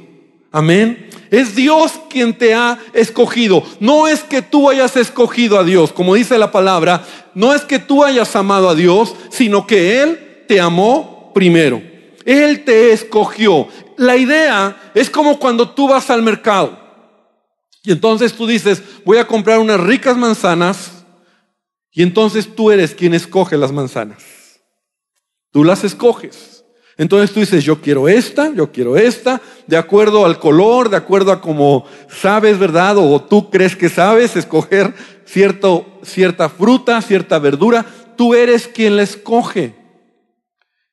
Amén. 0.53 1.11
Es 1.33 1.57
Dios 1.57 1.95
quien 2.09 2.39
te 2.39 2.55
ha 2.55 2.79
escogido. 2.93 3.65
No 3.81 4.07
es 4.07 4.21
que 4.21 4.41
tú 4.41 4.71
hayas 4.71 4.97
escogido 4.97 5.59
a 5.59 5.65
Dios, 5.65 5.91
como 5.91 6.15
dice 6.15 6.39
la 6.39 6.53
palabra. 6.53 7.05
No 7.35 7.53
es 7.53 7.63
que 7.63 7.81
tú 7.81 8.05
hayas 8.05 8.37
amado 8.37 8.69
a 8.69 8.77
Dios, 8.77 9.17
sino 9.31 9.67
que 9.67 10.01
Él 10.01 10.45
te 10.47 10.61
amó 10.61 11.33
primero. 11.35 11.90
Él 12.31 12.63
te 12.63 12.93
escogió. 12.93 13.67
La 13.97 14.17
idea 14.17 14.93
es 14.95 15.11
como 15.11 15.41
cuando 15.41 15.69
tú 15.71 15.89
vas 15.89 16.11
al 16.11 16.23
mercado. 16.23 16.79
Y 17.83 17.91
entonces 17.91 18.35
tú 18.35 18.47
dices, 18.47 18.81
voy 19.05 19.19
a 19.19 19.27
comprar 19.27 19.59
unas 19.59 19.81
ricas 19.81 20.17
manzanas 20.17 21.05
y 21.91 22.05
entonces 22.05 22.55
tú 22.55 22.71
eres 22.71 22.95
quien 22.95 23.15
escoge 23.15 23.57
las 23.57 23.73
manzanas. 23.73 24.23
Tú 25.51 25.65
las 25.65 25.83
escoges. 25.83 26.65
Entonces 26.97 27.33
tú 27.33 27.41
dices, 27.41 27.65
yo 27.65 27.81
quiero 27.81 28.09
esta, 28.09 28.55
yo 28.55 28.71
quiero 28.71 28.97
esta, 28.97 29.41
de 29.67 29.77
acuerdo 29.77 30.25
al 30.25 30.39
color, 30.39 30.89
de 30.89 30.99
acuerdo 30.99 31.33
a 31.33 31.41
cómo 31.41 31.85
sabes, 32.09 32.61
¿verdad? 32.61 32.97
O 32.99 33.21
tú 33.21 33.51
crees 33.51 33.75
que 33.75 33.89
sabes 33.89 34.37
escoger 34.37 34.95
cierto, 35.25 35.99
cierta 36.05 36.49
fruta, 36.49 37.03
cierta 37.03 37.41
verdura. 37.41 37.85
Tú 38.17 38.35
eres 38.35 38.69
quien 38.69 38.95
la 38.95 39.03
escoge. 39.03 39.75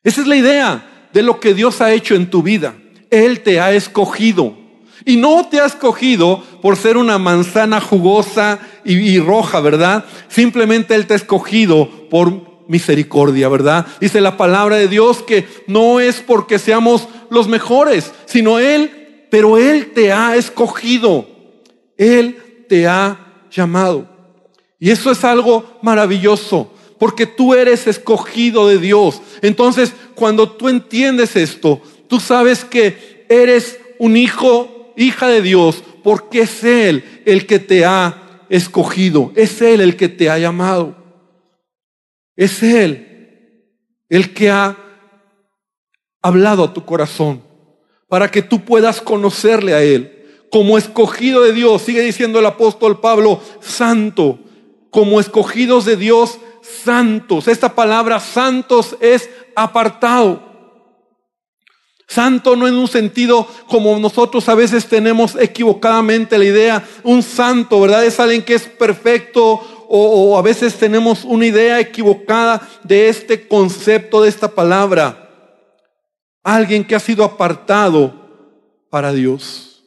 Esa 0.02 0.22
es 0.22 0.28
la 0.28 0.36
idea 0.36 0.94
de 1.14 1.24
lo 1.24 1.40
que 1.40 1.54
Dios 1.54 1.82
ha 1.82 1.94
hecho 1.94 2.16
en 2.16 2.30
tu 2.30 2.42
vida. 2.42 2.76
Él 3.10 3.42
te 3.42 3.60
ha 3.60 3.72
escogido. 3.72 4.56
Y 5.06 5.16
no 5.16 5.48
te 5.48 5.60
ha 5.60 5.66
escogido 5.66 6.44
por 6.62 6.76
ser 6.76 6.98
una 6.98 7.18
manzana 7.18 7.80
jugosa 7.80 8.60
y, 8.84 9.20
roja, 9.20 9.62
¿verdad? 9.62 10.06
Simplemente 10.28 10.96
Él 10.96 11.08
te 11.08 11.14
ha 11.14 11.18
escogido 11.18 11.90
por 12.10 12.66
misericordia, 12.68 13.48
¿verdad? 13.48 13.86
Dice 14.02 14.20
la 14.20 14.36
palabra 14.36 14.76
de 14.76 14.88
Dios 14.88 15.24
que 15.24 15.48
no 15.68 16.00
es 16.00 16.18
porque 16.18 16.60
seamos 16.60 17.08
los 17.30 17.48
mejores, 17.48 18.12
sino 18.26 18.60
Él, 18.60 19.26
pero 19.32 19.58
Él 19.58 19.94
te 19.94 20.12
ha 20.12 20.36
escogido. 20.36 21.26
Él 21.98 22.66
te 22.68 22.88
ha 22.88 23.46
llamado. 23.50 24.08
Y 24.80 24.92
eso 24.92 25.12
es 25.12 25.24
algo 25.24 25.80
maravilloso, 25.82 26.72
porque 27.00 27.26
tú 27.26 27.54
eres 27.54 27.88
escogido 27.88 28.68
de 28.68 28.78
Dios. 28.78 29.22
Entonces, 29.42 29.94
cuando 30.18 30.50
tú 30.50 30.68
entiendes 30.68 31.36
esto, 31.36 31.80
tú 32.08 32.20
sabes 32.20 32.66
que 32.66 33.26
eres 33.30 33.80
un 34.00 34.18
hijo 34.18 34.94
hija 34.98 35.28
de 35.28 35.44
Dios, 35.44 35.84
porque 36.04 36.42
es 36.42 36.64
Él 36.64 37.22
el 37.26 37.46
que 37.46 37.60
te 37.60 37.86
ha 37.86 38.42
escogido, 38.50 39.32
es 39.36 39.62
Él 39.62 39.80
el 39.80 39.96
que 39.96 40.10
te 40.10 40.30
ha 40.30 40.40
llamado, 40.40 40.96
es 42.36 42.64
Él 42.64 43.68
el 44.10 44.34
que 44.34 44.50
ha 44.50 44.76
hablado 46.22 46.64
a 46.64 46.74
tu 46.74 46.84
corazón 46.84 47.44
para 48.08 48.32
que 48.32 48.42
tú 48.42 48.66
puedas 48.66 49.02
conocerle 49.02 49.74
a 49.74 49.84
Él. 49.84 50.14
Como 50.50 50.78
escogido 50.78 51.44
de 51.44 51.54
Dios, 51.54 51.84
sigue 51.84 52.02
diciendo 52.02 52.40
el 52.40 52.46
apóstol 52.46 53.00
Pablo, 53.02 53.42
santo, 53.60 54.40
como 54.90 55.20
escogidos 55.20 55.86
de 55.86 55.98
Dios, 55.98 56.40
santos. 56.62 57.48
Esta 57.48 57.76
palabra 57.76 58.20
santos 58.20 58.96
es 59.02 59.30
apartado. 59.58 60.48
Santo 62.08 62.56
no 62.56 62.68
en 62.68 62.76
un 62.76 62.88
sentido 62.88 63.46
como 63.68 64.00
nosotros 64.00 64.48
a 64.48 64.56
veces 64.56 64.88
tenemos 64.88 65.36
equivocadamente 65.36 66.38
la 66.38 66.46
idea. 66.46 66.88
Un 67.04 67.22
santo, 67.22 67.82
¿verdad? 67.82 68.06
Es 68.06 68.20
alguien 68.20 68.44
que 68.44 68.54
es 68.54 68.64
perfecto 68.64 69.62
o, 69.90 70.38
a 70.38 70.42
veces 70.42 70.76
tenemos 70.76 71.24
una 71.24 71.46
idea 71.46 71.80
equivocada 71.80 72.62
de 72.84 73.10
este 73.10 73.48
concepto, 73.48 74.22
de 74.22 74.30
esta 74.30 74.48
palabra. 74.48 75.30
Alguien 76.44 76.86
que 76.86 76.96
ha 76.96 77.00
sido 77.00 77.24
apartado 77.26 78.14
para 78.90 79.12
Dios. 79.12 79.84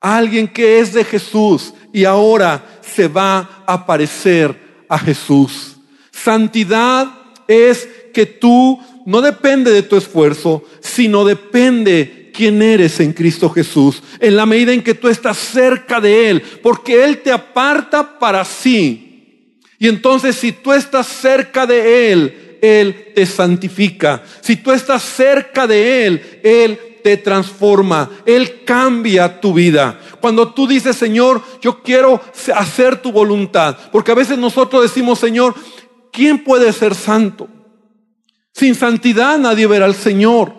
Alguien 0.00 0.46
que 0.46 0.78
es 0.78 0.92
de 0.92 1.04
Jesús 1.04 1.74
y 1.92 2.04
ahora 2.04 2.80
se 2.80 3.08
va 3.08 3.64
a 3.66 3.84
parecer 3.84 4.86
a 4.88 4.98
Jesús. 4.98 5.76
Santidad 6.12 7.08
es 7.48 7.88
que 8.18 8.26
tú 8.26 8.80
no 9.06 9.20
depende 9.20 9.70
de 9.70 9.84
tu 9.84 9.94
esfuerzo, 9.94 10.64
sino 10.80 11.24
depende 11.24 12.32
quién 12.34 12.60
eres 12.60 12.98
en 12.98 13.12
Cristo 13.12 13.48
Jesús, 13.48 14.02
en 14.18 14.34
la 14.34 14.44
medida 14.44 14.72
en 14.72 14.82
que 14.82 14.94
tú 14.94 15.06
estás 15.06 15.38
cerca 15.38 16.00
de 16.00 16.28
Él, 16.28 16.42
porque 16.60 17.04
Él 17.04 17.18
te 17.18 17.30
aparta 17.30 18.18
para 18.18 18.44
sí. 18.44 19.54
Y 19.78 19.86
entonces 19.86 20.34
si 20.34 20.50
tú 20.50 20.72
estás 20.72 21.06
cerca 21.06 21.64
de 21.64 22.10
Él, 22.10 22.58
Él 22.60 23.12
te 23.14 23.24
santifica. 23.24 24.24
Si 24.40 24.56
tú 24.56 24.72
estás 24.72 25.04
cerca 25.04 25.68
de 25.68 26.04
Él, 26.04 26.40
Él 26.42 26.80
te 27.04 27.18
transforma, 27.18 28.10
Él 28.26 28.64
cambia 28.64 29.40
tu 29.40 29.54
vida. 29.54 29.96
Cuando 30.20 30.52
tú 30.52 30.66
dices, 30.66 30.96
Señor, 30.96 31.40
yo 31.62 31.84
quiero 31.84 32.20
hacer 32.52 33.00
tu 33.00 33.12
voluntad, 33.12 33.78
porque 33.92 34.10
a 34.10 34.16
veces 34.16 34.38
nosotros 34.38 34.82
decimos, 34.82 35.20
Señor, 35.20 35.54
¿quién 36.10 36.42
puede 36.42 36.72
ser 36.72 36.96
santo? 36.96 37.48
Sin 38.58 38.74
santidad 38.74 39.38
nadie 39.38 39.68
verá 39.68 39.84
al 39.84 39.94
Señor. 39.94 40.52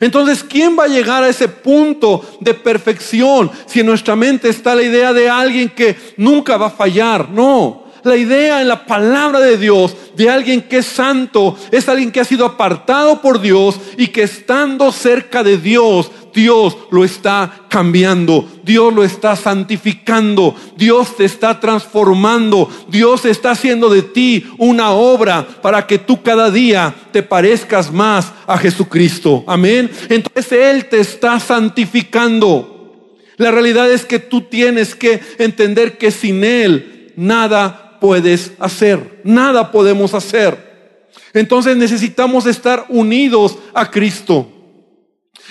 Entonces, 0.00 0.42
¿quién 0.42 0.78
va 0.78 0.84
a 0.84 0.88
llegar 0.88 1.22
a 1.22 1.28
ese 1.28 1.46
punto 1.46 2.24
de 2.40 2.54
perfección 2.54 3.50
si 3.66 3.80
en 3.80 3.86
nuestra 3.86 4.16
mente 4.16 4.48
está 4.48 4.74
la 4.74 4.82
idea 4.82 5.12
de 5.12 5.28
alguien 5.28 5.68
que 5.68 5.94
nunca 6.16 6.56
va 6.56 6.68
a 6.68 6.70
fallar? 6.70 7.28
No. 7.28 7.84
La 8.02 8.16
idea 8.16 8.62
en 8.62 8.68
la 8.68 8.86
palabra 8.86 9.40
de 9.40 9.58
Dios 9.58 9.94
de 10.16 10.30
alguien 10.30 10.62
que 10.62 10.78
es 10.78 10.86
santo 10.86 11.58
es 11.70 11.86
alguien 11.86 12.12
que 12.12 12.20
ha 12.20 12.24
sido 12.24 12.46
apartado 12.46 13.20
por 13.20 13.42
Dios 13.42 13.78
y 13.98 14.06
que 14.06 14.22
estando 14.22 14.90
cerca 14.90 15.42
de 15.42 15.58
Dios 15.58 16.10
Dios 16.38 16.76
lo 16.92 17.04
está 17.04 17.64
cambiando, 17.68 18.48
Dios 18.62 18.94
lo 18.94 19.02
está 19.02 19.34
santificando, 19.34 20.54
Dios 20.76 21.16
te 21.16 21.24
está 21.24 21.58
transformando, 21.58 22.70
Dios 22.88 23.24
está 23.24 23.50
haciendo 23.50 23.88
de 23.88 24.02
ti 24.02 24.46
una 24.56 24.92
obra 24.92 25.44
para 25.60 25.84
que 25.84 25.98
tú 25.98 26.22
cada 26.22 26.48
día 26.52 26.94
te 27.10 27.24
parezcas 27.24 27.92
más 27.92 28.32
a 28.46 28.56
Jesucristo. 28.56 29.42
Amén. 29.48 29.90
Entonces 30.08 30.52
Él 30.52 30.84
te 30.84 31.00
está 31.00 31.40
santificando. 31.40 33.04
La 33.36 33.50
realidad 33.50 33.90
es 33.90 34.04
que 34.04 34.20
tú 34.20 34.42
tienes 34.42 34.94
que 34.94 35.20
entender 35.38 35.98
que 35.98 36.12
sin 36.12 36.44
Él 36.44 37.12
nada 37.16 37.98
puedes 38.00 38.52
hacer, 38.60 39.22
nada 39.24 39.72
podemos 39.72 40.14
hacer. 40.14 41.08
Entonces 41.34 41.76
necesitamos 41.76 42.46
estar 42.46 42.86
unidos 42.90 43.58
a 43.74 43.90
Cristo. 43.90 44.52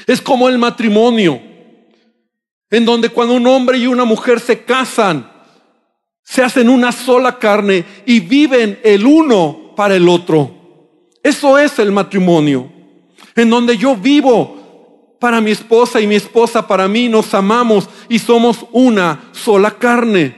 Es 0.06 0.22
como 0.22 0.48
el 0.50 0.58
matrimonio, 0.58 1.42
en 2.70 2.86
donde 2.86 3.10
cuando 3.10 3.36
un 3.36 3.48
hombre 3.48 3.78
y 3.78 3.88
una 3.88 4.06
mujer 4.06 4.40
se 4.40 4.64
casan, 4.64 5.32
se 6.24 6.44
hacen 6.44 6.70
una 6.70 6.92
sola 6.92 7.40
carne 7.40 7.86
y 8.06 8.20
viven 8.20 8.80
el 8.84 9.06
uno 9.06 9.74
para 9.76 9.96
el 9.96 10.08
otro. 10.10 10.54
Eso 11.24 11.58
es 11.58 11.80
el 11.80 11.92
matrimonio, 11.92 12.72
en 13.36 13.50
donde 13.50 13.78
yo 13.78 13.96
vivo 13.96 15.16
para 15.20 15.42
mi 15.42 15.52
esposa 15.52 16.00
y 16.00 16.08
mi 16.08 16.16
esposa 16.16 16.68
para 16.68 16.88
mí, 16.88 17.10
nos 17.10 17.34
amamos 17.34 17.90
y 18.10 18.20
somos 18.20 18.66
una 18.72 19.30
sola 19.32 19.72
carne. 19.72 20.36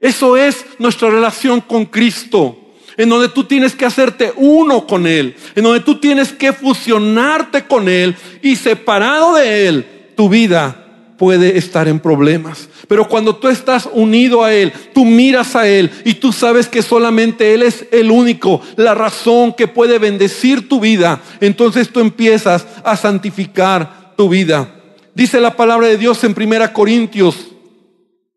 Eso 0.00 0.36
es 0.36 0.64
nuestra 0.78 1.10
relación 1.10 1.60
con 1.60 1.86
Cristo. 1.86 2.65
En 2.96 3.08
donde 3.08 3.28
tú 3.28 3.44
tienes 3.44 3.74
que 3.74 3.84
hacerte 3.84 4.32
uno 4.36 4.86
con 4.86 5.06
Él, 5.06 5.36
en 5.54 5.64
donde 5.64 5.80
tú 5.80 5.98
tienes 5.98 6.32
que 6.32 6.52
fusionarte 6.52 7.64
con 7.64 7.88
Él 7.88 8.16
y 8.42 8.56
separado 8.56 9.36
de 9.36 9.68
Él, 9.68 9.86
tu 10.16 10.28
vida 10.28 10.84
puede 11.16 11.58
estar 11.58 11.88
en 11.88 12.00
problemas. 12.00 12.68
Pero 12.88 13.08
cuando 13.08 13.36
tú 13.36 13.48
estás 13.48 13.88
unido 13.92 14.44
a 14.44 14.52
Él, 14.52 14.72
tú 14.94 15.04
miras 15.04 15.56
a 15.56 15.66
Él 15.66 15.90
y 16.04 16.14
tú 16.14 16.32
sabes 16.32 16.68
que 16.68 16.82
solamente 16.82 17.54
Él 17.54 17.62
es 17.62 17.86
el 17.90 18.10
único, 18.10 18.60
la 18.76 18.94
razón 18.94 19.52
que 19.52 19.68
puede 19.68 19.98
bendecir 19.98 20.68
tu 20.68 20.80
vida, 20.80 21.20
entonces 21.40 21.90
tú 21.90 22.00
empiezas 22.00 22.66
a 22.84 22.96
santificar 22.96 24.14
tu 24.16 24.28
vida. 24.28 24.68
Dice 25.14 25.40
la 25.40 25.56
palabra 25.56 25.88
de 25.88 25.98
Dios 25.98 26.22
en 26.24 26.34
Primera 26.34 26.72
Corintios 26.72 27.36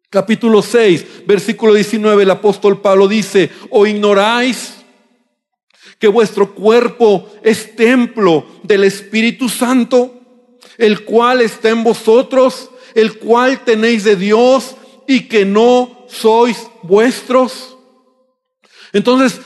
capítulo 0.10 0.62
6, 0.62 1.26
versículo 1.28 1.74
19, 1.74 2.24
el 2.24 2.32
apóstol 2.32 2.82
Pablo 2.82 3.08
dice, 3.08 3.52
¿o 3.70 3.86
ignoráis 3.86 4.76
que 6.00 6.08
vuestro 6.08 6.56
cuerpo 6.56 7.30
es 7.44 7.76
templo 7.76 8.46
del 8.64 8.84
Espíritu 8.86 9.50
Santo, 9.50 10.16
el 10.78 11.04
cual 11.06 11.42
está 11.42 11.70
en 11.70 11.84
vosotros, 11.84 12.72
el 12.96 13.20
cual 13.20 13.64
tenéis 13.64 14.04
de 14.04 14.16
Dios 14.16 14.76
y 15.08 15.28
que 15.28 15.46
no 15.46 16.06
sois 16.08 16.68
vuestros? 16.82 17.78
Entonces, 18.94 19.40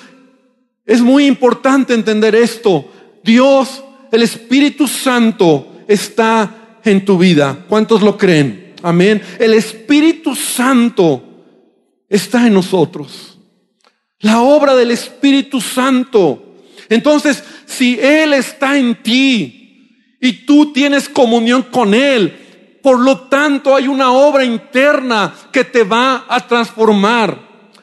es 0.85 1.01
muy 1.01 1.25
importante 1.25 1.93
entender 1.93 2.35
esto. 2.35 2.89
Dios, 3.23 3.83
el 4.11 4.21
Espíritu 4.21 4.87
Santo, 4.87 5.73
está 5.87 6.79
en 6.85 7.03
tu 7.03 7.17
vida. 7.17 7.65
¿Cuántos 7.67 8.01
lo 8.01 8.17
creen? 8.17 8.62
Amén. 8.83 9.21
El 9.39 9.53
Espíritu 9.53 10.35
Santo 10.35 11.23
está 12.09 12.45
en 12.45 12.53
nosotros. 12.53 13.39
La 14.19 14.41
obra 14.41 14.75
del 14.75 14.91
Espíritu 14.91 15.61
Santo. 15.61 16.57
Entonces, 16.89 17.43
si 17.65 17.97
Él 17.99 18.33
está 18.33 18.77
en 18.77 19.01
ti 19.01 20.17
y 20.19 20.45
tú 20.45 20.73
tienes 20.73 21.07
comunión 21.07 21.63
con 21.63 21.93
Él, 21.93 22.79
por 22.83 22.99
lo 22.99 23.21
tanto 23.21 23.73
hay 23.73 23.87
una 23.87 24.11
obra 24.11 24.43
interna 24.43 25.33
que 25.53 25.63
te 25.63 25.83
va 25.83 26.25
a 26.27 26.45
transformar. 26.45 27.39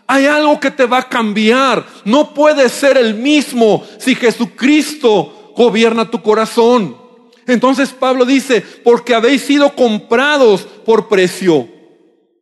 Hay 0.07 0.27
algo 0.27 0.61
que 0.61 0.71
te 0.71 0.85
va 0.85 0.99
a 0.99 1.09
cambiar. 1.09 1.87
No 2.05 2.35
puedes 2.35 2.73
ser 2.73 2.99
el 2.99 3.15
mismo 3.15 3.87
si 3.99 4.15
Jesucristo 4.15 5.55
gobierna 5.57 6.11
tu 6.11 6.21
corazón. 6.21 7.00
Entonces 7.53 7.91
Pablo 7.91 8.25
dice, 8.25 8.61
porque 8.61 9.15
habéis 9.15 9.43
sido 9.43 9.75
comprados 9.75 10.63
por 10.63 11.09
precio, 11.09 11.69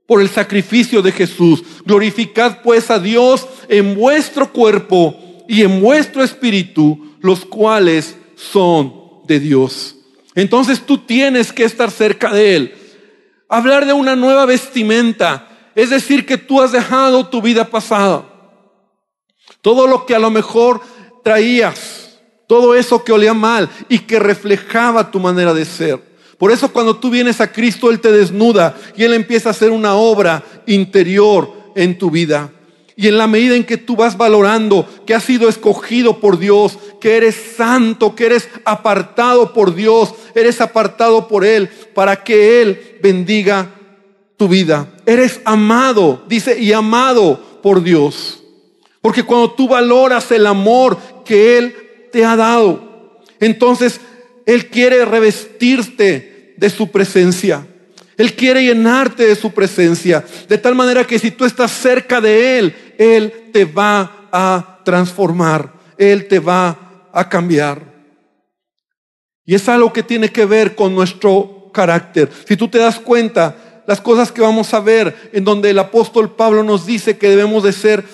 por 0.07 0.21
el 0.21 0.29
sacrificio 0.29 1.03
de 1.03 1.13
Jesús. 1.13 1.63
Glorificad 1.85 2.63
pues 2.63 2.91
a 2.91 2.99
Dios 2.99 3.47
en 3.69 3.95
vuestro 3.95 4.53
cuerpo 4.53 5.17
y 5.49 5.63
en 5.63 5.81
vuestro 5.81 6.23
espíritu, 6.23 7.17
los 7.21 7.45
cuales 7.45 8.17
son 8.37 8.95
de 9.27 9.41
Dios. 9.41 9.97
Entonces 10.35 10.81
tú 10.81 10.99
tienes 10.99 11.53
que 11.53 11.65
estar 11.65 11.91
cerca 11.91 12.33
de 12.33 12.57
Él. 12.57 12.75
Hablar 13.49 13.87
de 13.87 13.93
una 13.93 14.15
nueva 14.15 14.47
vestimenta, 14.47 15.49
es 15.75 15.91
decir, 15.91 16.27
que 16.27 16.39
tú 16.39 16.61
has 16.61 16.73
dejado 16.73 17.27
tu 17.29 17.41
vida 17.43 17.65
pasada. 17.71 18.25
Todo 19.63 19.87
lo 19.87 20.07
que 20.07 20.15
a 20.15 20.19
lo 20.19 20.31
mejor 20.31 20.81
traías, 21.25 22.08
todo 22.49 22.75
eso 22.75 23.05
que 23.05 23.13
olía 23.13 23.35
mal 23.35 23.69
y 23.89 24.01
que 24.01 24.19
reflejaba 24.19 25.13
tu 25.13 25.21
manera 25.21 25.55
de 25.55 25.65
ser. 25.65 26.01
Por 26.39 26.51
eso 26.51 26.73
cuando 26.73 26.97
tú 26.97 27.11
vienes 27.11 27.41
a 27.41 27.53
Cristo, 27.53 27.91
Él 27.91 28.01
te 28.01 28.11
desnuda 28.11 28.75
y 28.97 29.05
Él 29.05 29.13
empieza 29.13 29.51
a 29.51 29.53
hacer 29.53 29.71
una 29.71 29.95
obra 29.95 30.43
interior 30.67 31.53
en 31.77 31.99
tu 31.99 32.11
vida. 32.11 32.51
Y 32.97 33.07
en 33.07 33.19
la 33.19 33.27
medida 33.27 33.55
en 33.55 33.65
que 33.65 33.77
tú 33.77 33.97
vas 33.97 34.17
valorando 34.17 34.89
que 35.07 35.15
has 35.15 35.25
sido 35.25 35.49
escogido 35.49 36.21
por 36.21 36.39
Dios, 36.39 36.79
que 37.01 37.17
eres 37.17 37.37
santo, 37.57 38.17
que 38.17 38.27
eres 38.27 38.49
apartado 38.65 39.53
por 39.53 39.75
Dios, 39.75 40.15
eres 40.35 40.61
apartado 40.61 41.29
por 41.29 41.45
Él 41.45 41.69
para 41.95 42.25
que 42.25 42.63
Él 42.63 42.99
bendiga 43.03 43.71
tu 44.39 44.49
vida. 44.49 44.89
Eres 45.05 45.41
amado, 45.45 46.23
dice, 46.29 46.59
y 46.59 46.73
amado 46.73 47.61
por 47.63 47.83
Dios. 47.83 48.43
Porque 49.03 49.23
cuando 49.23 49.53
tú 49.53 49.69
valoras 49.69 50.33
el 50.33 50.47
amor 50.47 50.97
que 51.25 51.59
Él 51.59 51.88
te 52.19 52.25
ha 52.25 52.35
dado. 52.35 53.21
Entonces, 53.39 54.01
Él 54.45 54.67
quiere 54.67 55.05
revestirte 55.05 56.53
de 56.57 56.69
su 56.69 56.91
presencia. 56.91 57.65
Él 58.17 58.35
quiere 58.35 58.65
llenarte 58.65 59.25
de 59.25 59.37
su 59.37 59.53
presencia. 59.53 60.25
De 60.49 60.59
tal 60.59 60.75
manera 60.75 61.07
que 61.07 61.21
si 61.21 61.31
tú 61.31 61.45
estás 61.45 61.71
cerca 61.71 62.21
de 62.21 62.59
Él, 62.59 62.75
Él 62.99 63.51
te 63.53 63.65
va 63.65 64.29
a 64.33 64.81
transformar. 64.85 65.73
Él 65.97 66.27
te 66.27 66.41
va 66.41 67.09
a 67.13 67.29
cambiar. 67.29 67.83
Y 69.45 69.55
es 69.55 69.69
algo 69.69 69.93
que 69.93 70.03
tiene 70.03 70.33
que 70.33 70.45
ver 70.45 70.75
con 70.75 70.97
nuestro 70.97 71.71
carácter. 71.73 72.29
Si 72.49 72.57
tú 72.57 72.67
te 72.67 72.79
das 72.79 72.99
cuenta, 72.99 73.85
las 73.87 74.01
cosas 74.01 74.33
que 74.33 74.41
vamos 74.41 74.75
a 74.75 74.81
ver 74.81 75.31
en 75.33 75.45
donde 75.45 75.71
el 75.71 75.79
apóstol 75.79 76.35
Pablo 76.35 76.65
nos 76.65 76.85
dice 76.85 77.17
que 77.17 77.31
debemos 77.31 77.63
de 77.63 77.73
ser 77.73 78.05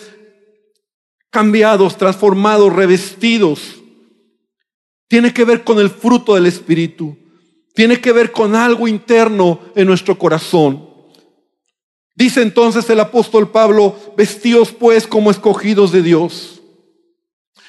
cambiados, 1.31 1.97
transformados, 1.97 2.71
revestidos 2.71 3.81
tiene 5.15 5.33
que 5.33 5.45
ver 5.45 5.63
con 5.63 5.79
el 5.79 5.91
fruto 5.91 6.35
del 6.35 6.47
Espíritu. 6.47 7.17
Tiene 7.73 8.01
que 8.01 8.11
ver 8.11 8.33
con 8.33 8.57
algo 8.57 8.89
interno 8.89 9.61
en 9.77 9.87
nuestro 9.87 10.19
corazón. 10.19 10.91
Dice 12.17 12.43
entonces 12.43 12.91
el 12.91 12.99
apóstol 12.99 13.53
Pablo, 13.53 13.97
vestidos 14.17 14.73
pues 14.73 15.07
como 15.07 15.31
escogidos 15.31 15.93
de 15.93 16.03
Dios, 16.03 16.61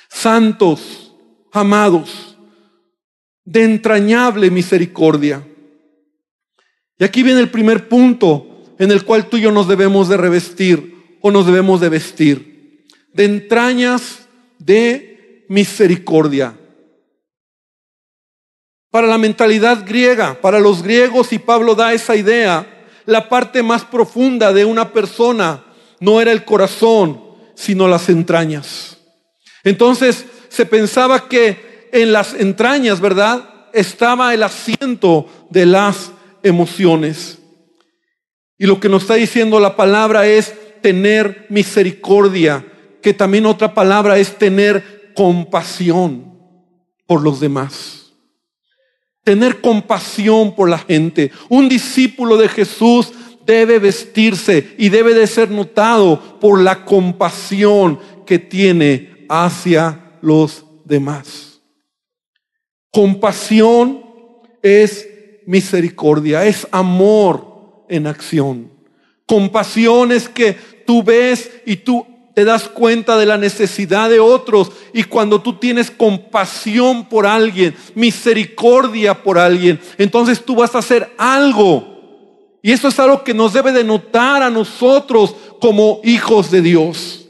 santos, 0.10 1.14
amados, 1.52 2.36
de 3.44 3.64
entrañable 3.64 4.50
misericordia. 4.50 5.48
Y 6.98 7.04
aquí 7.04 7.22
viene 7.22 7.42
el 7.42 7.52
primer 7.52 7.88
punto 7.88 8.64
en 8.80 8.90
el 8.90 9.06
cual 9.06 9.30
tú 9.30 9.38
y 9.38 9.42
yo 9.42 9.52
nos 9.52 9.68
debemos 9.68 10.10
de 10.10 10.18
revestir 10.18 11.20
o 11.22 11.30
nos 11.30 11.46
debemos 11.46 11.80
de 11.80 11.90
vestir. 11.90 12.88
De 13.14 13.26
entrañas 13.26 14.28
de 14.58 15.46
misericordia 15.48 16.58
para 18.96 19.08
la 19.08 19.18
mentalidad 19.18 19.84
griega, 19.86 20.40
para 20.40 20.58
los 20.58 20.82
griegos, 20.82 21.34
y 21.34 21.38
Pablo 21.38 21.76
da 21.76 21.92
esa 21.92 22.16
idea, 22.16 22.66
la 23.06 23.28
parte 23.28 23.62
más 23.62 23.84
profunda 23.84 24.54
de 24.54 24.64
una 24.64 24.94
persona 24.94 25.66
no 26.00 26.22
era 26.22 26.32
el 26.32 26.46
corazón, 26.46 27.22
sino 27.56 27.90
las 27.90 28.08
entrañas. 28.08 28.96
Entonces 29.66 30.26
se 30.48 30.66
pensaba 30.66 31.28
que 31.28 31.90
en 31.92 32.14
las 32.14 32.36
entrañas, 32.36 33.02
¿verdad? 33.02 33.68
Estaba 33.74 34.34
el 34.34 34.44
asiento 34.44 35.28
de 35.50 35.66
las 35.66 36.12
emociones. 36.42 37.40
Y 38.58 38.66
lo 38.66 38.80
que 38.80 38.88
nos 38.88 39.02
está 39.02 39.16
diciendo 39.16 39.60
la 39.60 39.76
palabra 39.76 40.26
es 40.26 40.54
tener 40.82 41.48
misericordia, 41.50 42.66
que 43.02 43.14
también 43.14 43.46
otra 43.46 43.74
palabra 43.74 44.18
es 44.20 44.38
tener 44.38 45.12
compasión 45.14 46.40
por 47.06 47.22
los 47.22 47.42
demás 47.42 48.05
tener 49.26 49.60
compasión 49.60 50.56
por 50.56 50.70
la 50.70 50.78
gente. 50.78 51.32
Un 51.50 51.68
discípulo 51.68 52.38
de 52.38 52.48
Jesús 52.48 53.12
debe 53.46 53.80
vestirse 53.80 54.76
y 54.78 54.90
debe 54.90 55.14
de 55.14 55.28
ser 55.28 55.52
notado 55.52 56.40
por 56.40 56.62
la 56.62 56.86
compasión 56.86 58.00
que 58.26 58.40
tiene 58.40 59.26
hacia 59.28 60.18
los 60.22 60.64
demás. 60.86 61.60
Compasión 62.92 64.06
es 64.62 65.10
misericordia, 65.48 66.46
es 66.46 66.68
amor 66.72 67.86
en 67.90 68.08
acción. 68.08 68.72
Compasión 69.26 70.12
es 70.12 70.30
que 70.30 70.54
tú 70.86 71.04
ves 71.04 71.52
y 71.66 71.78
tú 71.78 72.06
te 72.36 72.44
das 72.44 72.68
cuenta 72.68 73.18
de 73.18 73.26
la 73.26 73.38
necesidad 73.38 74.10
de 74.10 74.20
otros 74.20 74.70
y 74.94 75.04
cuando 75.04 75.42
tú 75.42 75.54
tienes 75.54 75.90
compasión 75.90 77.08
por 77.08 77.26
alguien, 77.26 77.74
misericordia 77.96 79.24
por 79.24 79.40
alguien, 79.40 79.80
entonces 79.98 80.44
tú 80.44 80.56
vas 80.56 80.76
a 80.76 80.80
hacer 80.80 81.14
algo. 81.18 82.60
Y 82.62 82.74
eso 82.74 82.90
es 82.90 83.00
algo 83.00 83.24
que 83.24 83.34
nos 83.34 83.54
debe 83.54 83.72
de 83.72 83.86
notar 83.86 84.44
a 84.44 84.50
nosotros 84.50 85.34
como 85.62 86.02
hijos 86.04 86.52
de 86.52 86.62
Dios. 86.62 87.26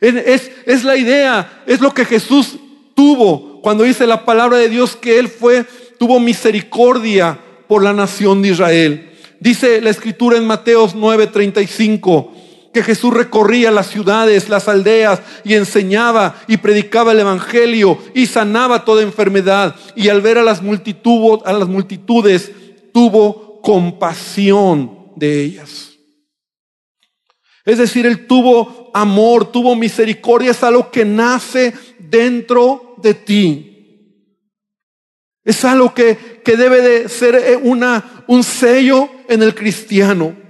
Es, 0.00 0.50
es 0.66 0.84
la 0.84 0.96
idea, 0.96 1.62
es 1.66 1.80
lo 1.80 1.94
que 1.94 2.04
Jesús 2.04 2.56
tuvo 2.94 3.62
cuando 3.62 3.84
dice 3.84 4.06
la 4.06 4.26
palabra 4.26 4.58
de 4.58 4.68
Dios 4.68 4.96
que 4.96 5.18
Él 5.18 5.28
fue, 5.28 5.64
tuvo 5.98 6.20
misericordia 6.20 7.38
por 7.68 7.82
la 7.82 7.94
nación 7.94 8.42
de 8.42 8.48
Israel. 8.48 9.12
Dice 9.40 9.80
la 9.80 9.90
escritura 9.90 10.36
en 10.36 10.46
Mateos 10.46 10.94
9:35 10.94 12.41
que 12.72 12.82
Jesús 12.82 13.12
recorría 13.12 13.70
las 13.70 13.88
ciudades, 13.88 14.48
las 14.48 14.68
aldeas 14.68 15.20
y 15.44 15.54
enseñaba 15.54 16.36
y 16.48 16.56
predicaba 16.56 17.12
el 17.12 17.20
evangelio 17.20 17.98
y 18.14 18.26
sanaba 18.26 18.84
toda 18.84 19.02
enfermedad 19.02 19.76
y 19.94 20.08
al 20.08 20.22
ver 20.22 20.38
a 20.38 20.42
las 20.42 20.62
multitudes, 20.62 21.42
a 21.44 21.52
las 21.52 21.68
multitudes 21.68 22.50
tuvo 22.92 23.60
compasión 23.60 25.12
de 25.16 25.42
ellas. 25.42 25.90
Es 27.64 27.78
decir, 27.78 28.06
Él 28.06 28.26
tuvo 28.26 28.90
amor, 28.94 29.52
tuvo 29.52 29.76
misericordia, 29.76 30.50
es 30.50 30.62
algo 30.64 30.90
que 30.90 31.04
nace 31.04 31.72
dentro 31.98 32.96
de 33.00 33.14
ti. 33.14 33.68
Es 35.44 35.64
algo 35.64 35.92
que, 35.92 36.40
que 36.44 36.56
debe 36.56 36.80
de 36.80 37.08
ser 37.08 37.60
una, 37.62 38.24
un 38.26 38.42
sello 38.42 39.08
en 39.28 39.42
el 39.42 39.54
cristiano. 39.54 40.41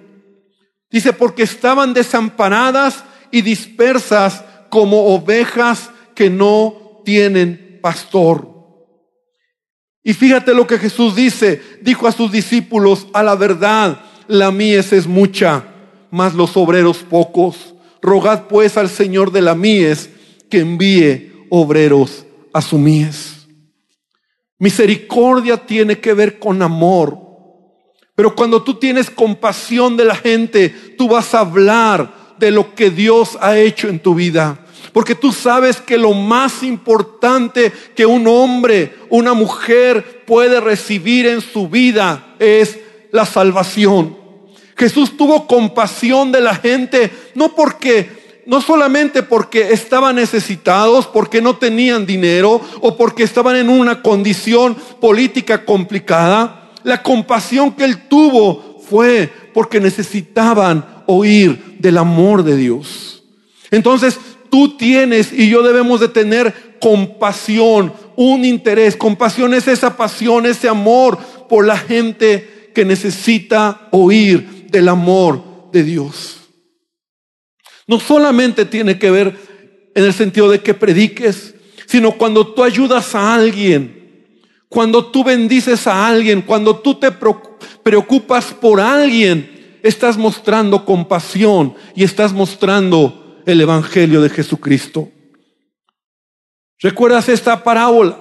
Dice, 0.93 1.13
porque 1.13 1.43
estaban 1.43 1.95
desamparadas 1.95 3.03
y 3.31 3.41
dispersas 3.41 4.45
como 4.69 5.07
ovejas 5.15 5.91
que 6.15 6.31
no 6.31 7.01
tienen 7.05 7.81
pastor. 7.83 8.53
Y 10.05 10.15
fíjate 10.15 10.55
lo 10.55 10.67
que 10.67 10.79
Jesús 10.79 11.15
dice, 11.17 11.63
dijo 11.81 12.07
a 12.07 12.13
sus 12.13 12.31
discípulos, 12.31 13.07
a 13.13 13.23
la 13.23 13.35
verdad, 13.35 14.01
la 14.29 14.51
mies 14.51 14.93
es 14.93 15.07
mucha, 15.07 15.65
mas 16.11 16.35
los 16.35 16.57
obreros 16.57 16.99
pocos. 16.99 17.75
Rogad 18.01 18.49
pues 18.49 18.77
al 18.77 18.89
Señor 18.89 19.31
de 19.31 19.43
la 19.43 19.55
mies 19.55 20.11
que 20.51 20.61
envíe 20.61 21.47
obreros 21.51 22.27
a 22.53 22.61
su 22.61 22.79
mies. 22.79 23.47
Misericordia 24.59 25.57
tiene 25.57 25.99
que 25.99 26.15
ver 26.15 26.39
con 26.39 26.63
amor. 26.63 27.32
Pero 28.15 28.35
cuando 28.35 28.63
tú 28.63 28.75
tienes 28.75 29.11
compasión 29.11 29.97
de 29.97 30.05
la 30.05 30.15
gente, 30.15 30.69
tú 30.99 31.09
vas 31.09 31.35
a 31.35 31.41
hablar 31.41 32.35
de 32.39 32.51
lo 32.51 32.75
que 32.75 32.91
Dios 32.91 33.39
ha 33.41 33.57
hecho 33.59 33.89
en 33.89 34.01
tu 34.01 34.15
vida. 34.15 34.59
Porque 34.93 35.15
tú 35.15 35.33
sabes 35.33 35.81
que 35.81 35.97
lo 35.97 36.13
más 36.13 36.63
importante 36.63 37.73
que 37.95 38.05
un 38.05 38.27
hombre, 38.27 38.95
una 39.09 39.33
mujer 39.33 40.25
puede 40.27 40.61
recibir 40.61 41.27
en 41.27 41.41
su 41.41 41.69
vida 41.69 42.35
es 42.39 42.79
la 43.11 43.25
salvación. 43.25 44.17
Jesús 44.77 45.17
tuvo 45.17 45.47
compasión 45.47 46.33
de 46.33 46.41
la 46.41 46.55
gente, 46.55 47.11
no 47.35 47.55
porque 47.55 48.43
no 48.45 48.61
solamente 48.61 49.23
porque 49.23 49.73
estaban 49.73 50.17
necesitados, 50.17 51.07
porque 51.07 51.41
no 51.41 51.57
tenían 51.57 52.05
dinero 52.05 52.61
o 52.81 52.97
porque 52.97 53.23
estaban 53.23 53.57
en 53.57 53.69
una 53.69 54.03
condición 54.03 54.75
política 55.01 55.65
complicada. 55.65 56.62
La 56.85 57.03
compasión 57.03 57.73
que 57.73 57.85
él 57.85 58.09
tuvo 58.09 58.81
fue 58.89 59.31
porque 59.55 59.81
necesitaban 59.81 61.05
oír 61.07 61.77
del 61.79 61.99
amor 61.99 62.43
de 62.43 62.57
Dios. 62.57 63.25
Entonces, 63.71 64.19
tú 64.51 64.77
tienes 64.77 65.33
y 65.33 65.49
yo 65.49 65.63
debemos 65.63 66.01
de 66.01 66.09
tener 66.09 66.77
compasión, 66.81 67.93
un 68.17 68.45
interés. 68.45 68.97
Compasión 68.97 69.55
es 69.55 69.69
esa 69.69 69.97
pasión, 69.97 70.47
ese 70.47 70.69
amor 70.69 71.19
por 71.49 71.67
la 71.67 71.79
gente 71.79 72.71
que 72.75 72.85
necesita 72.85 73.89
oír 73.91 74.67
del 74.71 74.89
amor 74.89 75.71
de 75.73 75.85
Dios. 75.85 76.39
No 77.87 78.01
solamente 78.01 78.65
tiene 78.65 78.99
que 78.99 79.11
ver 79.11 79.37
en 79.95 80.05
el 80.05 80.13
sentido 80.13 80.51
de 80.51 80.61
que 80.61 80.75
prediques, 80.75 81.55
sino 81.87 82.13
cuando 82.13 82.47
tú 82.47 82.63
ayudas 82.63 83.15
a 83.15 83.35
alguien, 83.35 84.02
cuando 84.73 85.05
tú 85.05 85.23
bendices 85.23 85.87
a 85.87 86.09
alguien, 86.09 86.41
cuando 86.41 86.75
tú 86.75 86.95
te 86.95 87.13
preocupas 87.13 88.55
por 88.55 88.81
alguien, 88.81 89.79
estás 89.83 90.17
mostrando 90.17 90.87
compasión 90.87 91.75
y 91.95 92.05
estás 92.05 92.33
mostrando 92.33 93.43
el 93.45 93.61
Evangelio 93.61 94.23
de 94.23 94.31
Jesucristo. 94.31 95.11
¿Recuerdas 96.81 97.29
esta 97.29 97.63
parábola 97.63 98.19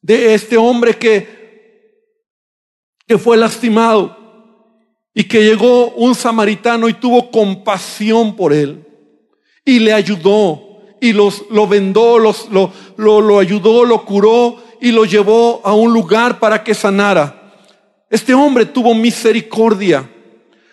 de 0.00 0.32
este 0.32 0.56
hombre 0.56 0.96
que, 0.96 1.92
que 3.06 3.18
fue 3.18 3.36
lastimado? 3.36 4.16
Y 5.12 5.24
que 5.24 5.44
llegó 5.44 5.90
un 5.90 6.14
samaritano 6.14 6.88
y 6.88 6.94
tuvo 6.94 7.30
compasión 7.30 8.34
por 8.34 8.54
él. 8.54 8.82
Y 9.62 9.78
le 9.80 9.92
ayudó. 9.92 10.80
Y 11.02 11.12
los, 11.12 11.44
lo 11.50 11.68
vendó, 11.68 12.18
los, 12.18 12.48
lo, 12.48 12.72
lo, 12.96 13.20
lo 13.20 13.38
ayudó, 13.40 13.84
lo 13.84 14.06
curó 14.06 14.63
y 14.84 14.92
lo 14.92 15.06
llevó 15.06 15.62
a 15.64 15.72
un 15.72 15.94
lugar 15.94 16.38
para 16.38 16.62
que 16.62 16.74
sanara. 16.74 17.54
Este 18.10 18.34
hombre 18.34 18.66
tuvo 18.66 18.94
misericordia. 18.94 20.06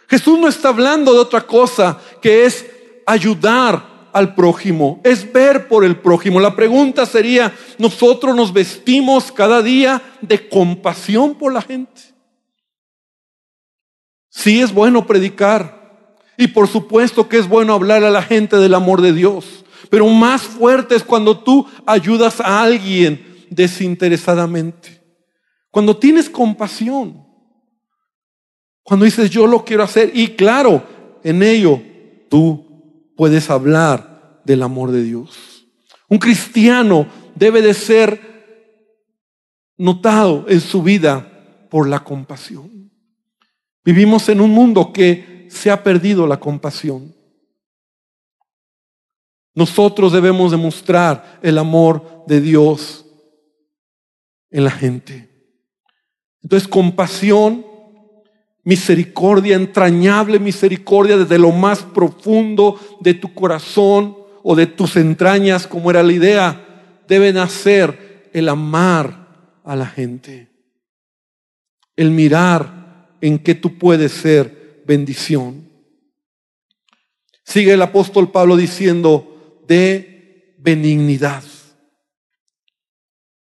Jesús 0.10 0.38
no 0.38 0.50
está 0.50 0.67
hablando 0.67 1.13
de 1.13 1.19
otra 1.19 1.47
cosa 1.47 1.97
que 2.21 2.43
es 2.43 2.69
ayudar 3.06 4.10
al 4.12 4.36
prójimo, 4.36 5.00
es 5.06 5.32
ver 5.32 5.69
por 5.69 5.86
el 5.86 5.95
prójimo. 5.95 6.41
La 6.41 6.58
pregunta 6.58 7.06
sería, 7.06 7.56
¿nosotros 7.78 8.36
nos 8.36 8.52
vestimos 8.52 9.32
cada 9.32 9.62
día 9.62 10.02
de 10.19 10.50
compasión 10.50 11.36
por 11.36 11.54
la 11.54 11.62
gente? 11.62 12.02
Sí 14.30 14.60
es 14.60 14.74
bueno 14.74 15.08
predicar 15.08 16.10
y 16.36 16.47
por 16.47 16.67
supuesto 16.67 17.30
que 17.30 17.38
es 17.38 17.47
bueno 17.47 17.74
hablar 17.74 18.04
a 18.04 18.10
la 18.12 18.24
gente 18.24 18.58
del 18.58 18.74
amor 18.74 19.00
de 19.00 19.13
Dios, 19.13 19.63
pero 19.89 20.06
más 20.08 20.41
fuerte 20.41 20.95
es 20.95 21.04
cuando 21.06 21.39
tú 21.39 21.65
ayudas 21.86 22.41
a 22.41 22.62
alguien 22.62 23.31
desinteresadamente, 23.52 25.04
cuando 25.70 25.98
tienes 25.98 26.30
compasión, 26.30 27.28
cuando 28.82 29.06
dices 29.06 29.30
yo 29.30 29.46
lo 29.46 29.64
quiero 29.64 29.84
hacer 29.84 30.12
y 30.14 30.30
claro, 30.30 31.20
en 31.24 31.44
ello 31.44 31.80
tú 32.30 33.14
puedes 33.16 33.50
hablar 33.50 34.42
del 34.46 34.64
amor 34.64 34.92
de 34.92 35.04
Dios. 35.04 35.68
Un 36.10 36.18
cristiano 36.18 37.08
debe 37.36 37.62
de 37.62 37.74
ser 37.74 38.32
notado 39.78 40.46
en 40.48 40.60
su 40.60 40.82
vida 40.82 41.68
por 41.70 41.88
la 41.88 42.04
compasión. 42.04 42.92
Vivimos 43.84 44.30
en 44.30 44.42
un 44.42 44.52
mundo 44.52 44.92
que 44.94 45.48
se 45.50 45.70
ha 45.72 45.84
perdido 45.84 46.26
la 46.26 46.40
compasión. 46.40 47.14
Nosotros 49.54 50.14
debemos 50.14 50.52
demostrar 50.52 51.40
el 51.42 51.58
amor 51.58 52.24
de 52.28 52.40
Dios 52.40 53.06
en 54.52 54.64
la 54.64 54.72
gente. 54.72 55.30
Entonces, 56.44 56.68
compasión, 56.68 57.66
misericordia, 58.64 59.56
entrañable 59.56 60.40
misericordia 60.40 61.18
desde 61.18 61.40
lo 61.40 61.52
más 61.52 61.82
profundo 61.82 62.80
de 63.00 63.14
tu 63.14 63.34
corazón 63.34 64.18
o 64.44 64.56
de 64.56 64.68
tus 64.68 64.96
entrañas, 64.98 65.68
como 65.68 65.90
era 65.90 66.04
la 66.04 66.14
idea, 66.14 67.04
debe 67.08 67.34
nacer 67.34 68.30
el 68.34 68.50
amar 68.50 69.60
a 69.64 69.76
la 69.76 69.86
gente, 69.86 70.50
el 71.96 72.12
mirar 72.12 73.18
en 73.22 73.40
que 73.40 73.56
tú 73.56 73.78
puedes 73.78 74.12
ser 74.12 74.84
bendición. 74.86 75.70
Sigue 77.44 77.74
el 77.74 77.82
apóstol 77.82 78.32
Pablo 78.32 78.56
diciendo 78.56 79.64
de 79.68 80.56
benignidad, 80.58 81.44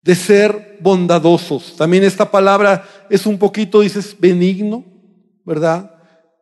de 0.07 0.15
ser 0.15 0.77
bondadosos. 0.79 1.75
También 1.75 2.05
esta 2.05 2.31
palabra 2.31 2.87
es 3.09 3.25
un 3.25 3.37
poquito, 3.37 3.81
dices, 3.81 4.15
benigno, 4.17 4.85
¿verdad? 5.43 5.99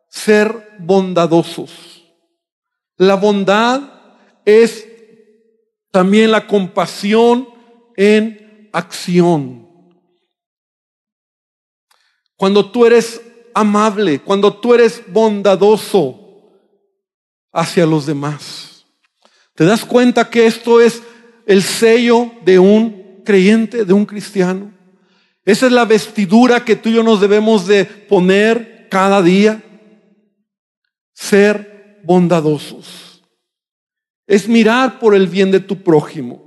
Ser 0.08 0.76
bondadosos. 0.78 2.04
La 2.96 3.16
bondad 3.16 3.80
es 4.44 4.86
también 5.90 6.30
la 6.30 6.46
compasión 6.46 7.48
en 7.96 8.70
acción. 8.72 9.68
Cuando 12.36 12.70
tú 12.70 12.86
eres 12.86 13.20
amable, 13.52 14.20
cuando 14.20 14.54
tú 14.54 14.74
eres 14.74 15.02
bondadoso 15.08 16.20
hacia 17.52 17.84
los 17.84 18.06
demás. 18.06 18.86
¿Te 19.56 19.64
das 19.64 19.84
cuenta 19.84 20.30
que 20.30 20.46
esto 20.46 20.80
es 20.80 21.02
el 21.46 21.64
sello 21.64 22.30
de 22.44 22.60
un 22.60 23.05
creyente, 23.26 23.84
de 23.84 23.92
un 23.92 24.06
cristiano? 24.06 24.72
Esa 25.44 25.66
es 25.66 25.72
la 25.72 25.84
vestidura 25.84 26.64
que 26.64 26.76
tú 26.76 26.88
y 26.88 26.94
yo 26.94 27.02
nos 27.02 27.20
debemos 27.20 27.66
de 27.66 27.84
poner 27.84 28.88
cada 28.90 29.20
día. 29.20 29.62
Ser 31.12 32.00
bondadosos. 32.04 33.22
Es 34.26 34.48
mirar 34.48 34.98
por 34.98 35.14
el 35.14 35.26
bien 35.26 35.50
de 35.50 35.60
tu 35.60 35.82
prójimo. 35.82 36.46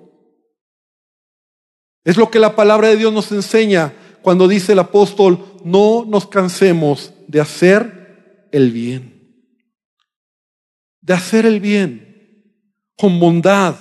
Es 2.03 2.17
lo 2.17 2.31
que 2.31 2.39
la 2.39 2.55
palabra 2.55 2.87
de 2.87 2.97
Dios 2.97 3.13
nos 3.13 3.31
enseña 3.31 3.93
cuando 4.21 4.47
dice 4.47 4.73
el 4.73 4.79
apóstol, 4.79 5.59
no 5.63 6.05
nos 6.05 6.27
cansemos 6.27 7.13
de 7.27 7.39
hacer 7.39 8.47
el 8.51 8.71
bien. 8.71 9.45
De 11.01 11.13
hacer 11.13 11.45
el 11.45 11.59
bien 11.59 12.09
con 12.99 13.17
bondad, 13.17 13.77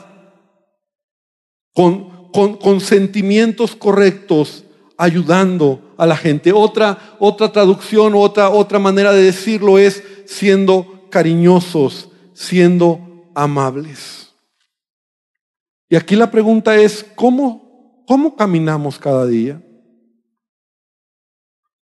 con, 1.75 2.08
con, 2.33 2.81
sentimientos 2.81 3.75
correctos, 3.75 4.64
ayudando 4.97 5.95
a 5.97 6.07
la 6.07 6.17
gente. 6.17 6.53
Otra, 6.53 7.17
otra 7.19 7.53
traducción, 7.53 8.14
otra, 8.14 8.51
otra 8.51 8.79
manera 8.79 9.12
de 9.12 9.23
decirlo 9.23 9.79
es 9.79 10.03
siendo 10.27 11.07
cariñosos, 11.11 12.11
siendo 12.33 13.31
amables. 13.35 14.33
Y 15.88 15.97
aquí 15.97 16.17
la 16.17 16.31
pregunta 16.31 16.77
es, 16.77 17.05
¿cómo, 17.14 18.05
cómo 18.07 18.37
caminamos 18.37 18.99
cada 18.99 19.27
día? 19.27 19.62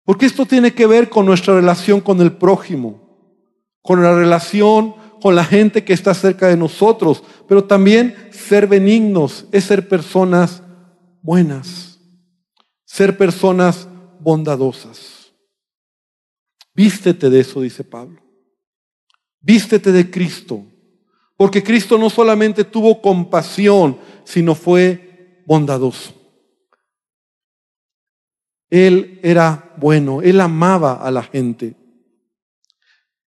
Porque 0.05 0.27
esto 0.27 0.47
tiene 0.47 0.73
que 0.73 0.87
ver 0.87 1.09
con 1.09 1.27
nuestra 1.27 1.55
relación 1.55 2.01
con 2.01 2.21
el 2.21 2.33
prójimo, 2.33 3.01
con 3.83 4.03
la 4.03 4.15
relación 4.15 4.95
con 5.21 5.35
la 5.35 5.45
gente 5.45 5.85
que 5.85 5.93
está 5.93 6.15
cerca 6.15 6.49
de 6.49 6.57
nosotros, 6.57 7.23
pero 7.49 7.65
también 7.65 8.15
ser 8.31 8.67
benignos 8.67 9.47
es 9.53 9.65
ser 9.65 9.89
personas 9.89 10.63
buenas, 11.23 11.99
ser 12.85 13.17
personas 13.17 13.89
bondadosas. 14.21 15.33
Vístete 16.75 17.31
de 17.31 17.41
eso, 17.41 17.61
dice 17.61 17.85
Pablo. 17.85 18.21
Vístete 19.41 19.93
de 19.93 20.11
Cristo, 20.11 20.65
porque 21.37 21.63
Cristo 21.63 21.99
no 21.99 22.11
solamente 22.11 22.65
tuvo 22.65 23.01
compasión, 23.01 23.99
sino 24.25 24.55
fue 24.55 25.43
bondadoso. 25.47 26.13
Él 28.69 29.21
era 29.23 29.73
bueno, 29.77 30.23
él 30.23 30.41
amaba 30.41 30.95
a 30.95 31.11
la 31.11 31.23
gente. 31.23 31.77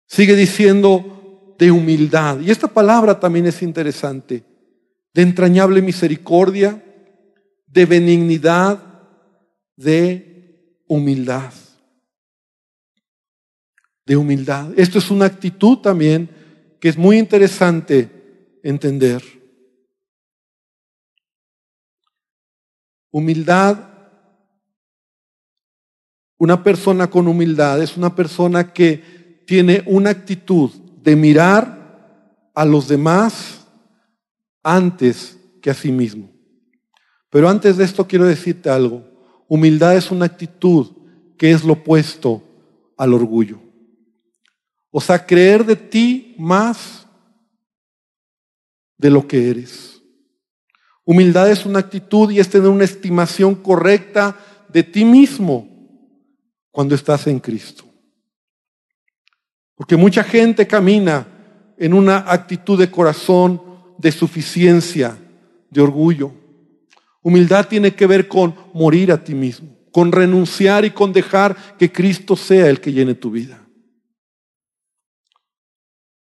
Sigue 0.07 0.35
diciendo 0.35 1.17
de 1.58 1.70
humildad. 1.70 2.40
Y 2.40 2.50
esta 2.50 2.68
palabra 2.68 3.18
también 3.18 3.46
es 3.46 3.62
interesante. 3.62 4.44
De 5.12 5.22
entrañable 5.22 5.82
misericordia, 5.82 6.82
de 7.66 7.86
benignidad, 7.86 8.82
de 9.76 10.82
humildad. 10.86 11.52
De 14.06 14.16
humildad. 14.16 14.70
Esto 14.76 14.98
es 14.98 15.10
una 15.10 15.26
actitud 15.26 15.78
también 15.78 16.30
que 16.80 16.88
es 16.88 16.96
muy 16.96 17.18
interesante 17.18 18.58
entender. 18.62 19.22
Humildad 23.10 23.88
una 26.38 26.62
persona 26.62 27.10
con 27.10 27.26
humildad 27.26 27.82
es 27.82 27.96
una 27.96 28.14
persona 28.14 28.72
que 28.72 29.42
tiene 29.44 29.82
una 29.86 30.10
actitud 30.10 30.70
de 31.02 31.16
mirar 31.16 32.50
a 32.54 32.64
los 32.64 32.88
demás 32.88 33.66
antes 34.62 35.38
que 35.62 35.70
a 35.70 35.74
sí 35.74 35.90
mismo. 35.92 36.30
Pero 37.30 37.48
antes 37.48 37.76
de 37.76 37.84
esto 37.84 38.06
quiero 38.06 38.26
decirte 38.26 38.70
algo. 38.70 39.04
Humildad 39.48 39.96
es 39.96 40.11
una 40.11 40.26
actitud 40.26 40.90
que 41.37 41.50
es 41.52 41.64
lo 41.64 41.74
opuesto 41.74 42.42
al 42.96 43.14
orgullo. 43.14 43.61
O 44.90 45.00
sea, 45.00 45.24
creer 45.24 45.64
de 45.64 45.76
ti 45.76 46.34
más 46.38 47.06
de 48.96 49.11
lo 49.11 49.26
que 49.26 49.50
eres. 49.50 50.02
Humildad 51.04 51.50
es 51.50 51.64
una 51.64 51.78
actitud 51.78 52.30
y 52.30 52.40
es 52.40 52.50
tener 52.50 52.68
una 52.68 52.84
estimación 52.84 53.54
correcta 53.54 54.37
de 54.68 54.82
ti 54.82 55.04
mismo 55.04 55.68
cuando 56.70 56.94
estás 56.94 57.26
en 57.26 57.38
Cristo. 57.38 57.88
Porque 59.78 59.96
mucha 59.96 60.22
gente 60.22 60.66
camina 60.66 61.26
en 61.78 61.94
una 61.94 62.18
actitud 62.18 62.78
de 62.78 62.90
corazón 62.90 63.62
de 63.96 64.12
suficiencia, 64.12 65.16
de 65.70 65.80
orgullo. 65.80 66.32
Humildad 67.22 67.68
tiene 67.68 67.94
que 67.94 68.06
ver 68.06 68.28
con 68.28 68.54
morir 68.74 69.10
a 69.10 69.24
ti 69.24 69.34
mismo, 69.34 69.70
con 69.90 70.12
renunciar 70.12 70.84
y 70.84 70.90
con 70.90 71.14
dejar 71.14 71.56
que 71.78 71.90
Cristo 71.90 72.36
sea 72.36 72.68
el 72.68 72.80
que 72.80 72.92
llene 72.92 73.14
tu 73.14 73.30
vida. 73.30 73.64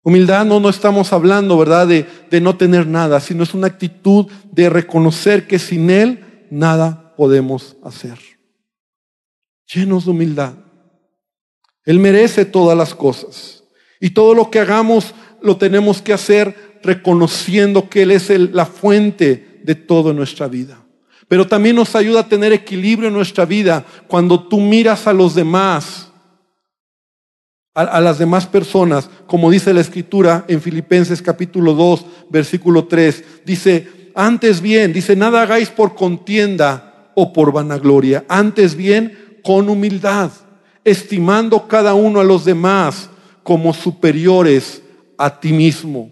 Humildad 0.04 0.46
no, 0.46 0.62
no 0.62 0.70
estamos 0.70 1.12
hablando, 1.12 1.58
¿verdad?, 1.58 1.86
de, 1.86 2.06
de 2.32 2.39
no 2.39 2.56
tener 2.56 2.88
nada, 2.88 3.20
sino 3.20 3.43
es 3.43 3.54
una 3.54 3.67
actitud 3.67 4.28
de 4.54 4.70
reconocer 4.70 5.48
que 5.48 5.60
sin 5.60 5.89
Él 5.89 6.48
nada 6.50 7.13
podemos 7.17 7.76
hacer 7.84 8.17
llenos 9.74 10.06
de 10.06 10.12
humildad. 10.12 10.54
Él 11.88 12.00
merece 12.00 12.43
todas 12.43 12.78
las 12.78 12.93
cosas. 12.93 13.63
Y 14.02 14.10
todo 14.10 14.36
lo 14.36 14.52
que 14.52 14.60
hagamos 14.60 15.15
lo 15.41 15.56
tenemos 15.56 16.02
que 16.02 16.12
hacer 16.12 16.80
reconociendo 16.84 17.89
que 17.89 18.02
Él 18.02 18.12
es 18.12 18.30
la 18.30 18.65
fuente 18.65 19.62
de 19.63 19.73
toda 19.73 20.12
nuestra 20.12 20.50
vida. 20.50 20.84
Pero 21.30 21.47
también 21.47 21.78
nos 21.78 21.95
ayuda 21.95 22.19
a 22.19 22.28
tener 22.28 22.52
equilibrio 22.52 23.08
en 23.08 23.13
nuestra 23.13 23.45
vida 23.45 23.86
cuando 24.08 24.50
tú 24.50 24.60
miras 24.60 25.08
a 25.08 25.13
los 25.13 25.34
demás, 25.34 26.10
a, 27.73 27.84
a 27.84 28.02
las 28.02 28.19
demás 28.19 28.45
personas, 28.45 29.10
como 29.26 29.50
dice 29.50 29.73
la 29.73 29.80
escritura 29.80 30.43
en 30.50 30.62
Filipenses 30.62 31.21
capítulo 31.21 31.73
2, 31.73 32.06
versículo 32.30 32.86
3. 32.86 33.23
Dice, 33.45 34.12
antes 34.13 34.60
bien, 34.60 34.91
dice, 34.91 35.15
nada 35.15 35.41
hagáis 35.41 35.69
por 35.69 35.95
contienda 35.95 37.13
o 37.15 37.32
por 37.32 37.54
vanagloria, 37.54 38.26
antes 38.28 38.76
bien 38.76 39.39
con 39.41 39.69
humildad, 39.69 40.32
estimando 40.88 41.67
cada 41.67 41.93
uno 41.93 42.21
a 42.21 42.23
los 42.23 42.45
demás 42.45 43.10
como 43.43 43.73
superiores 43.73 44.82
a 45.17 45.38
ti 45.38 45.52
mismo, 45.52 46.10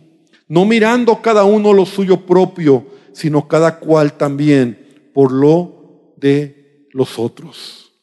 no 0.49 0.65
mirando 0.65 1.21
cada 1.21 1.45
uno 1.45 1.71
lo 1.71 1.85
suyo 1.85 2.25
propio, 2.25 2.85
sino 3.13 3.47
cada 3.47 3.79
cual 3.79 4.17
también 4.17 5.09
por 5.13 5.31
lo 5.31 6.13
de 6.17 6.87
los 6.91 7.17
otros. 7.17 7.93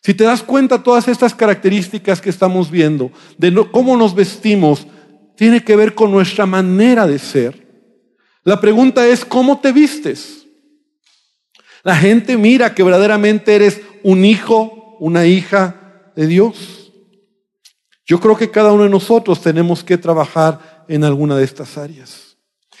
Si 0.00 0.14
te 0.14 0.22
das 0.22 0.44
cuenta, 0.44 0.80
todas 0.80 1.08
estas 1.08 1.34
características 1.34 2.20
que 2.20 2.30
estamos 2.30 2.70
viendo, 2.70 3.10
de 3.36 3.52
cómo 3.72 3.96
nos 3.96 4.14
vestimos, 4.14 4.86
tiene 5.34 5.64
que 5.64 5.74
ver 5.74 5.96
con 5.96 6.12
nuestra 6.12 6.46
manera 6.46 7.08
de 7.08 7.18
ser. 7.18 7.66
La 8.44 8.60
pregunta 8.60 9.04
es, 9.08 9.24
¿cómo 9.24 9.58
te 9.58 9.72
vistes? 9.72 10.46
La 11.82 11.96
gente 11.96 12.36
mira 12.36 12.76
que 12.76 12.84
verdaderamente 12.84 13.56
eres 13.56 13.80
un 14.04 14.24
hijo, 14.24 14.96
una 15.00 15.26
hija 15.26 15.82
de 16.16 16.26
Dios. 16.26 16.92
Yo 18.06 18.18
creo 18.20 18.36
que 18.36 18.50
cada 18.50 18.72
uno 18.72 18.84
de 18.84 18.88
nosotros 18.88 19.40
tenemos 19.40 19.84
que 19.84 19.98
trabajar 19.98 20.84
en 20.88 21.04
alguna 21.04 21.36
de 21.36 21.44
estas 21.44 21.76
áreas. 21.76 22.36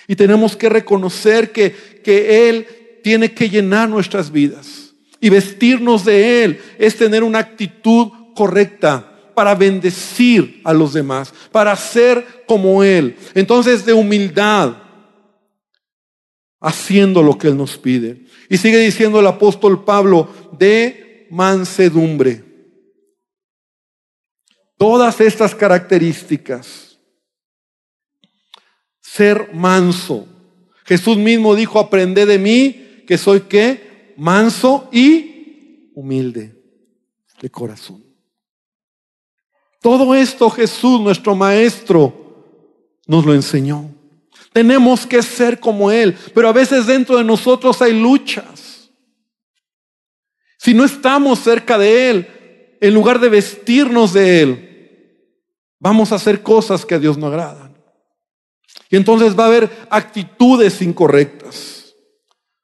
Y 0.08 0.16
tenemos 0.16 0.56
que 0.56 0.68
reconocer 0.68 1.52
que, 1.52 2.00
que 2.02 2.48
Él 2.48 2.66
tiene 3.02 3.32
que 3.32 3.50
llenar 3.50 3.88
nuestras 3.88 4.30
vidas. 4.30 4.94
Y 5.20 5.30
vestirnos 5.30 6.04
de 6.04 6.44
Él 6.44 6.60
es 6.78 6.96
tener 6.96 7.22
una 7.22 7.40
actitud 7.40 8.08
correcta 8.34 9.12
para 9.34 9.54
bendecir 9.54 10.60
a 10.64 10.72
los 10.72 10.92
demás, 10.92 11.34
para 11.52 11.74
ser 11.76 12.44
como 12.46 12.82
Él. 12.82 13.16
Entonces, 13.34 13.84
de 13.84 13.92
humildad, 13.92 14.76
haciendo 16.60 17.22
lo 17.22 17.36
que 17.36 17.48
Él 17.48 17.56
nos 17.56 17.76
pide. 17.76 18.24
Y 18.48 18.56
sigue 18.56 18.78
diciendo 18.78 19.20
el 19.20 19.26
apóstol 19.26 19.84
Pablo, 19.84 20.28
de 20.56 21.26
mansedumbre. 21.30 22.45
Todas 24.76 25.20
estas 25.20 25.54
características. 25.54 26.98
Ser 29.00 29.54
manso. 29.54 30.26
Jesús 30.84 31.16
mismo 31.16 31.54
dijo, 31.54 31.78
aprende 31.78 32.26
de 32.26 32.38
mí, 32.38 33.04
que 33.06 33.16
soy 33.18 33.42
qué? 33.42 34.14
Manso 34.16 34.88
y 34.92 35.90
humilde 35.94 36.54
de 37.40 37.50
corazón. 37.50 38.04
Todo 39.80 40.14
esto 40.14 40.50
Jesús, 40.50 41.00
nuestro 41.00 41.34
Maestro, 41.34 42.12
nos 43.06 43.24
lo 43.24 43.34
enseñó. 43.34 43.90
Tenemos 44.52 45.06
que 45.06 45.22
ser 45.22 45.60
como 45.60 45.90
Él, 45.90 46.16
pero 46.34 46.48
a 46.48 46.52
veces 46.52 46.86
dentro 46.86 47.18
de 47.18 47.24
nosotros 47.24 47.80
hay 47.82 47.98
luchas. 47.98 48.90
Si 50.58 50.74
no 50.74 50.84
estamos 50.84 51.38
cerca 51.40 51.78
de 51.78 52.10
Él, 52.10 52.76
en 52.80 52.94
lugar 52.94 53.20
de 53.20 53.28
vestirnos 53.28 54.12
de 54.12 54.40
Él, 54.40 54.65
vamos 55.78 56.12
a 56.12 56.16
hacer 56.16 56.42
cosas 56.42 56.84
que 56.84 56.94
a 56.94 56.98
Dios 56.98 57.16
no 57.16 57.26
agradan. 57.26 57.74
Y 58.90 58.96
entonces 58.96 59.38
va 59.38 59.44
a 59.44 59.48
haber 59.48 59.70
actitudes 59.90 60.80
incorrectas, 60.82 61.94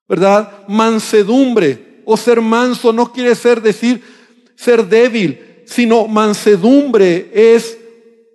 ¿verdad? 0.09 0.67
Mansedumbre 0.69 2.03
o 2.05 2.17
ser 2.17 2.41
manso 2.41 2.93
no 2.93 3.13
quiere 3.13 3.35
ser 3.35 3.61
decir 3.61 4.03
ser 4.57 4.87
débil, 4.87 5.65
sino 5.67 6.07
mansedumbre 6.07 7.31
es 7.33 7.77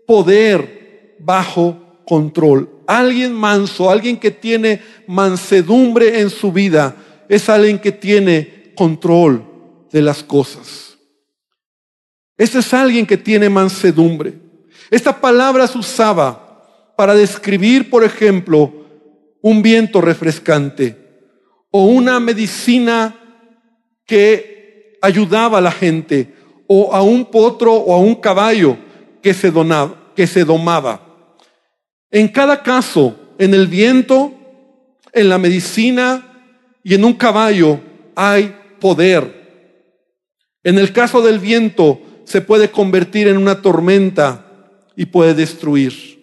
poder 0.05 1.15
bajo 1.19 2.01
control. 2.05 2.69
Alguien 2.85 3.33
manso, 3.33 3.89
alguien 3.89 4.17
que 4.17 4.31
tiene 4.31 4.81
mansedumbre 5.07 6.19
en 6.19 6.29
su 6.29 6.51
vida, 6.51 6.95
es 7.29 7.49
alguien 7.49 7.79
que 7.79 7.91
tiene 7.91 8.73
control 8.75 9.43
de 9.91 10.01
las 10.01 10.23
cosas. 10.23 10.97
Ese 12.37 12.59
es 12.59 12.73
alguien 12.73 13.05
que 13.05 13.17
tiene 13.17 13.49
mansedumbre. 13.49 14.46
Esta 14.89 15.19
palabra 15.19 15.67
se 15.67 15.77
usaba 15.77 16.93
para 16.95 17.13
describir, 17.13 17.89
por 17.89 18.03
ejemplo, 18.03 18.71
un 19.41 19.61
viento 19.61 20.01
refrescante 20.01 20.97
o 21.71 21.85
una 21.85 22.19
medicina 22.19 23.15
que 24.05 24.97
ayudaba 25.01 25.59
a 25.59 25.61
la 25.61 25.71
gente 25.71 26.33
o 26.67 26.93
a 26.93 27.01
un 27.01 27.25
potro 27.25 27.73
o 27.73 27.93
a 27.93 27.99
un 27.99 28.15
caballo 28.15 28.77
que 29.21 29.33
se, 29.33 29.51
donaba, 29.51 30.11
que 30.15 30.25
se 30.25 30.43
domaba. 30.43 31.01
En 32.09 32.27
cada 32.29 32.63
caso, 32.63 33.15
en 33.37 33.53
el 33.53 33.67
viento, 33.67 34.33
en 35.13 35.29
la 35.29 35.37
medicina 35.37 36.23
y 36.83 36.95
en 36.95 37.03
un 37.03 37.13
caballo 37.13 37.79
hay 38.15 38.55
poder. 38.79 39.37
En 40.63 40.77
el 40.77 40.91
caso 40.93 41.21
del 41.21 41.39
viento 41.39 41.99
se 42.23 42.41
puede 42.41 42.71
convertir 42.71 43.27
en 43.27 43.37
una 43.37 43.61
tormenta 43.61 44.46
y 44.97 45.05
puede 45.05 45.33
destruir. 45.33 46.17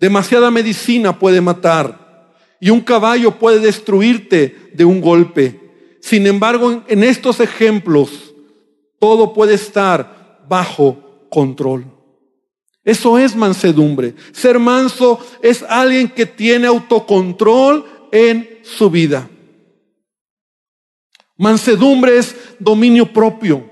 Demasiada 0.00 0.50
medicina 0.50 1.16
puede 1.16 1.40
matar 1.40 2.34
y 2.58 2.70
un 2.70 2.80
caballo 2.80 3.38
puede 3.38 3.60
destruirte 3.60 4.70
de 4.72 4.84
un 4.84 5.00
golpe. 5.00 5.60
Sin 6.00 6.26
embargo, 6.26 6.82
en 6.88 7.04
estos 7.04 7.38
ejemplos, 7.40 8.34
todo 8.98 9.34
puede 9.34 9.54
estar 9.54 10.42
bajo 10.48 11.28
control. 11.30 11.84
Eso 12.82 13.18
es 13.18 13.36
mansedumbre. 13.36 14.14
Ser 14.32 14.58
manso 14.58 15.18
es 15.42 15.62
alguien 15.62 16.08
que 16.08 16.26
tiene 16.26 16.66
autocontrol 16.66 17.84
en 18.10 18.60
su 18.62 18.90
vida. 18.90 19.28
Mansedumbre 21.36 22.16
es 22.16 22.34
dominio 22.58 23.12
propio. 23.12 23.68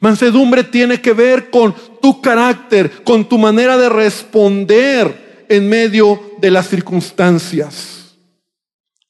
Mansedumbre 0.00 0.64
tiene 0.64 1.00
que 1.00 1.12
ver 1.12 1.50
con 1.50 1.74
tu 2.02 2.20
carácter, 2.20 3.04
con 3.04 3.24
tu 3.24 3.38
manera 3.38 3.78
de 3.78 3.88
responder 3.88 5.46
en 5.48 5.68
medio 5.68 6.20
de 6.38 6.50
las 6.50 6.68
circunstancias. 6.68 8.16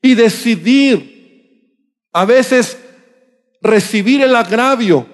Y 0.01 0.15
decidir 0.15 1.11
a 2.13 2.25
veces 2.25 2.77
recibir 3.63 4.21
el 4.21 4.37
agravio 4.37 5.07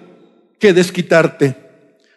que 0.58 0.72
desquitarte. 0.72 1.54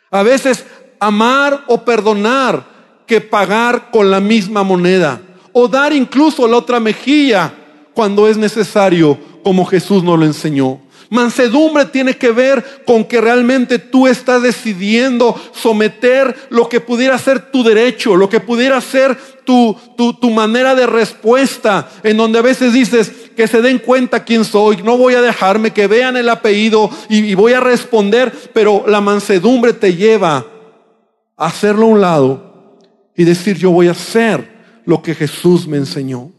A 0.10 0.24
veces 0.24 0.66
amar 1.00 1.64
o 1.68 1.86
perdonar 1.86 3.04
que 3.06 3.22
pagar 3.22 3.92
con 3.92 4.10
la 4.10 4.20
misma 4.20 4.64
moneda. 4.64 5.22
O 5.54 5.68
dar 5.68 5.94
incluso 5.94 6.48
la 6.48 6.58
otra 6.58 6.80
mejilla 6.80 7.54
cuando 7.94 8.28
es 8.28 8.38
necesario, 8.38 9.18
como 9.44 9.66
Jesús 9.66 10.04
nos 10.04 10.18
lo 10.18 10.26
enseñó. 10.26 10.82
Mansedumbre 11.12 11.84
tiene 11.88 12.16
que 12.16 12.32
ver 12.32 12.84
con 12.86 13.04
que 13.04 13.20
realmente 13.20 13.80
tú 13.80 14.08
estás 14.08 14.42
decidiendo 14.42 15.36
someter 15.54 16.48
lo 16.50 16.70
que 16.70 16.80
pudiera 16.80 17.18
ser 17.18 17.52
tu 17.52 17.66
derecho, 17.66 18.16
lo 18.16 18.30
que 18.30 18.40
pudiera 18.40 18.80
ser 18.80 19.18
tu, 19.44 19.78
tu, 19.98 20.30
manera 20.30 20.74
de 20.74 20.88
respuesta, 20.88 21.90
en 22.04 22.16
donde 22.16 22.40
a 22.40 22.42
veces 22.42 22.72
dices 22.72 23.12
que 23.36 23.46
se 23.46 23.62
den 23.62 23.80
cuenta 23.80 24.24
quién 24.24 24.46
soy, 24.46 24.78
no 24.84 24.98
voy 24.98 25.16
a 25.16 25.22
dejarme, 25.22 25.72
que 25.72 25.88
vean 25.88 26.16
el 26.16 26.30
apellido 26.30 26.90
y, 27.10 27.18
y 27.26 27.36
voy 27.36 27.52
a 27.52 27.60
responder, 27.60 28.32
pero 28.54 28.86
la 28.88 29.02
mansedumbre 29.02 29.74
te 29.74 29.94
lleva 29.94 30.46
a 31.36 31.46
hacerlo 31.46 31.88
a 31.88 31.90
un 31.90 32.00
lado 32.00 32.80
y 33.18 33.26
decir 33.26 33.58
yo 33.58 33.72
voy 33.72 33.90
a 33.90 33.92
hacer 33.92 34.50
lo 34.86 35.02
que 35.02 35.14
Jesús 35.14 35.68
me 35.68 35.76
enseñó. 35.76 36.32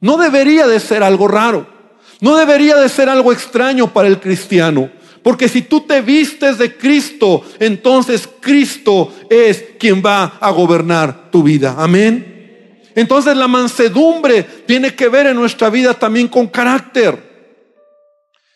No 0.00 0.16
debería 0.16 0.66
de 0.66 0.80
ser 0.80 1.02
algo 1.02 1.28
raro. 1.28 1.77
No 2.20 2.36
debería 2.36 2.76
de 2.76 2.88
ser 2.88 3.08
algo 3.08 3.32
extraño 3.32 3.92
para 3.92 4.08
el 4.08 4.20
cristiano. 4.20 4.90
Porque 5.22 5.48
si 5.48 5.62
tú 5.62 5.82
te 5.82 6.00
vistes 6.00 6.58
de 6.58 6.76
Cristo, 6.76 7.44
entonces 7.58 8.28
Cristo 8.40 9.12
es 9.28 9.64
quien 9.78 10.02
va 10.04 10.38
a 10.40 10.50
gobernar 10.50 11.30
tu 11.30 11.42
vida. 11.42 11.74
Amén. 11.78 12.80
Entonces 12.94 13.36
la 13.36 13.46
mansedumbre 13.46 14.42
tiene 14.66 14.94
que 14.94 15.08
ver 15.08 15.26
en 15.26 15.36
nuestra 15.36 15.70
vida 15.70 15.94
también 15.94 16.28
con 16.28 16.48
carácter. 16.48 17.28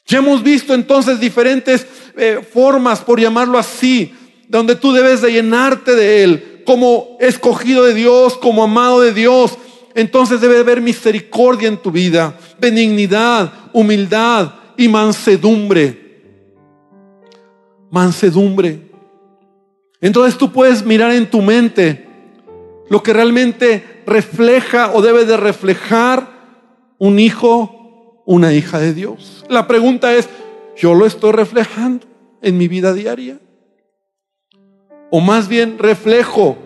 Ya 0.07 0.19
hemos 0.19 0.43
visto 0.43 0.75
entonces 0.75 1.21
diferentes 1.21 1.87
eh, 2.17 2.41
formas, 2.53 3.01
por 3.01 3.21
llamarlo 3.21 3.59
así, 3.59 4.13
donde 4.49 4.75
tú 4.75 4.93
debes 4.93 5.21
de 5.23 5.33
llenarte 5.33 5.95
de 5.95 6.25
Él, 6.25 6.63
como 6.67 7.17
escogido 7.21 7.85
de 7.85 7.95
Dios, 7.95 8.37
como 8.37 8.65
amado 8.65 9.01
de 9.01 9.13
Dios, 9.13 9.57
entonces 9.95 10.41
debe 10.41 10.59
haber 10.59 10.81
misericordia 10.81 11.69
en 11.69 11.77
tu 11.77 11.91
vida, 11.91 12.37
benignidad, 12.59 13.53
humildad 13.73 14.53
y 14.77 14.89
mansedumbre. 14.89 15.99
Mansedumbre. 17.91 18.91
Entonces 20.01 20.39
tú 20.39 20.51
puedes 20.51 20.85
mirar 20.85 21.13
en 21.13 21.31
tu 21.31 21.43
mente 21.43 22.07
lo 22.89 23.03
que 23.03 23.13
realmente 23.13 24.03
refleja 24.07 24.93
o 24.93 25.03
debe 25.03 25.25
de 25.25 25.37
reflejar 25.37 26.29
un 26.99 27.19
hijo, 27.19 28.23
una 28.27 28.53
hija 28.53 28.79
de 28.79 28.95
Dios. 28.95 29.45
La 29.49 29.67
pregunta 29.67 30.15
es, 30.15 30.29
¿yo 30.77 30.95
lo 30.95 31.07
estoy 31.07 31.33
reflejando 31.33 32.07
en 32.41 32.59
mi 32.59 32.69
vida 32.69 32.93
diaria? 32.95 33.39
O 35.11 35.21
más 35.21 35.49
bien 35.49 35.79
reflejo 35.79 36.57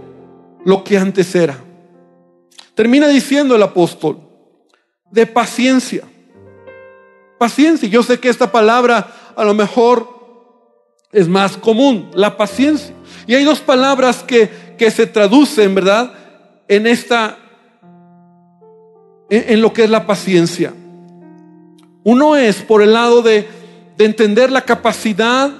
lo 0.65 0.85
que 0.85 0.99
antes 0.99 1.35
era. 1.35 1.66
Termina 2.77 3.09
diciendo 3.09 3.57
el 3.57 3.63
apóstol, 3.63 4.21
de 5.11 5.25
paciencia. 5.25 6.05
Paciencia. 7.39 7.89
Yo 7.89 8.03
sé 8.03 8.21
que 8.21 8.29
esta 8.29 8.53
palabra 8.53 9.33
a 9.35 9.45
lo 9.45 9.55
mejor 9.55 10.07
es 11.11 11.27
más 11.27 11.57
común, 11.57 12.11
la 12.13 12.37
paciencia. 12.37 12.95
Y 13.27 13.35
hay 13.35 13.45
dos 13.45 13.61
palabras 13.61 14.23
que, 14.23 14.51
que 14.77 14.91
se 14.91 15.07
traducen, 15.07 15.75
¿verdad? 15.75 16.13
En 16.69 16.87
esta, 16.87 17.39
en, 19.31 19.63
lo 19.63 19.73
que 19.73 19.85
es 19.85 19.91
la 19.91 20.07
paciencia. 20.07 20.75
Uno 22.05 22.37
es 22.37 22.57
por 22.57 22.83
el 22.83 22.93
lado 22.93 23.23
de, 23.23 23.49
de 23.97 24.05
entender 24.05 24.53
la 24.53 24.67
capacidad 24.67 25.51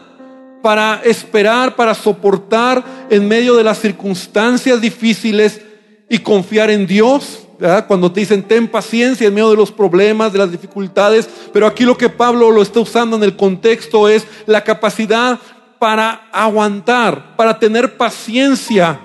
para 0.63 1.01
esperar, 1.03 1.77
para 1.77 1.95
soportar 1.95 2.85
en 3.09 3.27
medio 3.27 3.57
de 3.57 3.65
las 3.65 3.81
circunstancias 3.81 4.83
difíciles 4.83 5.63
y 6.09 6.19
confiar 6.19 6.71
en 6.71 6.87
Dios. 6.87 7.43
Cuando 7.87 8.13
te 8.13 8.21
dicen 8.21 8.43
ten 8.43 8.69
paciencia 8.69 9.27
en 9.27 9.35
medio 9.35 9.51
de 9.51 9.57
los 9.57 9.73
problemas, 9.73 10.33
de 10.33 10.39
las 10.39 10.53
dificultades, 10.53 11.29
pero 11.53 11.67
aquí 11.67 11.85
lo 11.85 11.97
que 11.97 12.11
Pablo 12.11 12.51
lo 12.51 12.61
está 12.61 12.81
usando 12.81 13.17
en 13.17 13.23
el 13.23 13.35
contexto 13.35 14.09
es 14.09 14.27
la 14.45 14.63
capacidad 14.63 15.39
para 15.79 16.29
aguantar, 16.33 17.35
para 17.37 17.59
tener 17.59 17.97
paciencia 17.97 19.01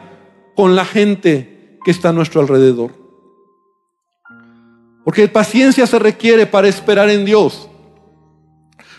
con 0.55 0.75
la 0.75 0.83
gente 0.83 1.79
que 1.85 1.91
está 1.91 2.09
a 2.09 2.13
nuestro 2.13 2.41
alrededor. 2.41 2.91
Porque 5.03 5.27
paciencia 5.27 5.87
se 5.87 5.97
requiere 5.97 6.45
para 6.45 6.67
esperar 6.67 7.09
en 7.09 7.25
Dios, 7.25 7.69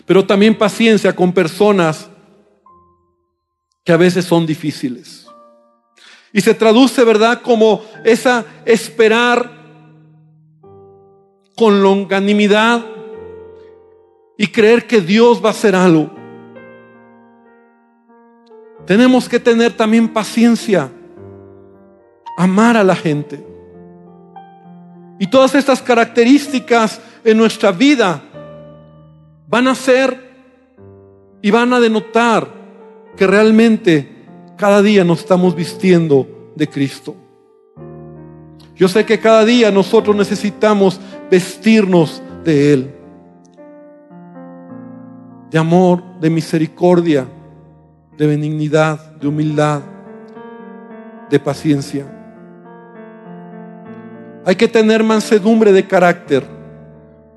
pero 0.05 0.25
también 0.25 0.57
paciencia 0.57 1.15
con 1.15 1.31
personas 1.31 2.09
que 3.85 3.91
a 3.91 3.97
veces 3.97 4.25
son 4.25 4.45
difíciles. 4.45 5.22
Y 6.33 6.41
se 6.41 6.55
traduce, 6.55 7.03
¿verdad?, 7.03 7.41
como 7.41 7.83
esa 8.03 8.43
esperar 8.65 9.63
con 11.55 11.81
longanimidad 11.81 12.83
y 14.37 14.47
creer 14.47 14.87
que 14.87 14.99
Dios 14.99 15.43
va 15.43 15.49
a 15.49 15.51
hacer 15.51 15.75
algo. 15.75 16.09
Tenemos 18.85 19.29
que 19.29 19.39
tener 19.39 19.71
también 19.77 20.09
paciencia, 20.09 20.91
amar 22.37 22.75
a 22.75 22.83
la 22.83 22.95
gente. 22.95 23.45
Y 25.19 25.27
todas 25.27 25.55
estas 25.55 25.81
características 25.81 26.99
en 27.23 27.37
nuestra 27.37 27.71
vida 27.71 28.21
van 29.47 29.67
a 29.67 29.75
ser 29.75 30.33
y 31.41 31.51
van 31.51 31.71
a 31.73 31.79
denotar 31.79 32.47
que 33.15 33.27
realmente 33.27 34.12
cada 34.57 34.81
día 34.81 35.03
nos 35.03 35.19
estamos 35.19 35.55
vistiendo 35.55 36.27
de 36.55 36.67
Cristo. 36.67 37.15
Yo 38.75 38.87
sé 38.87 39.05
que 39.05 39.19
cada 39.19 39.45
día 39.45 39.71
nosotros 39.71 40.15
necesitamos 40.15 40.99
vestirnos 41.29 42.21
de 42.43 42.73
Él. 42.73 42.95
De 45.51 45.57
amor, 45.59 46.03
de 46.19 46.29
misericordia, 46.29 47.27
de 48.17 48.27
benignidad, 48.27 49.13
de 49.15 49.27
humildad, 49.27 49.81
de 51.29 51.39
paciencia. 51.39 52.05
Hay 54.45 54.55
que 54.55 54.67
tener 54.67 55.03
mansedumbre 55.03 55.71
de 55.71 55.87
carácter 55.87 56.43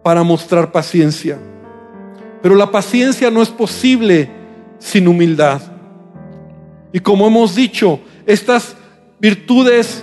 para 0.02 0.22
mostrar 0.22 0.72
paciencia. 0.72 1.38
Pero 2.42 2.54
la 2.54 2.70
paciencia 2.70 3.30
no 3.30 3.42
es 3.42 3.48
posible 3.48 4.30
sin 4.78 5.06
humildad. 5.06 5.60
Y 6.92 7.00
como 7.00 7.26
hemos 7.26 7.54
dicho, 7.54 8.00
estas 8.26 8.76
virtudes 9.18 10.02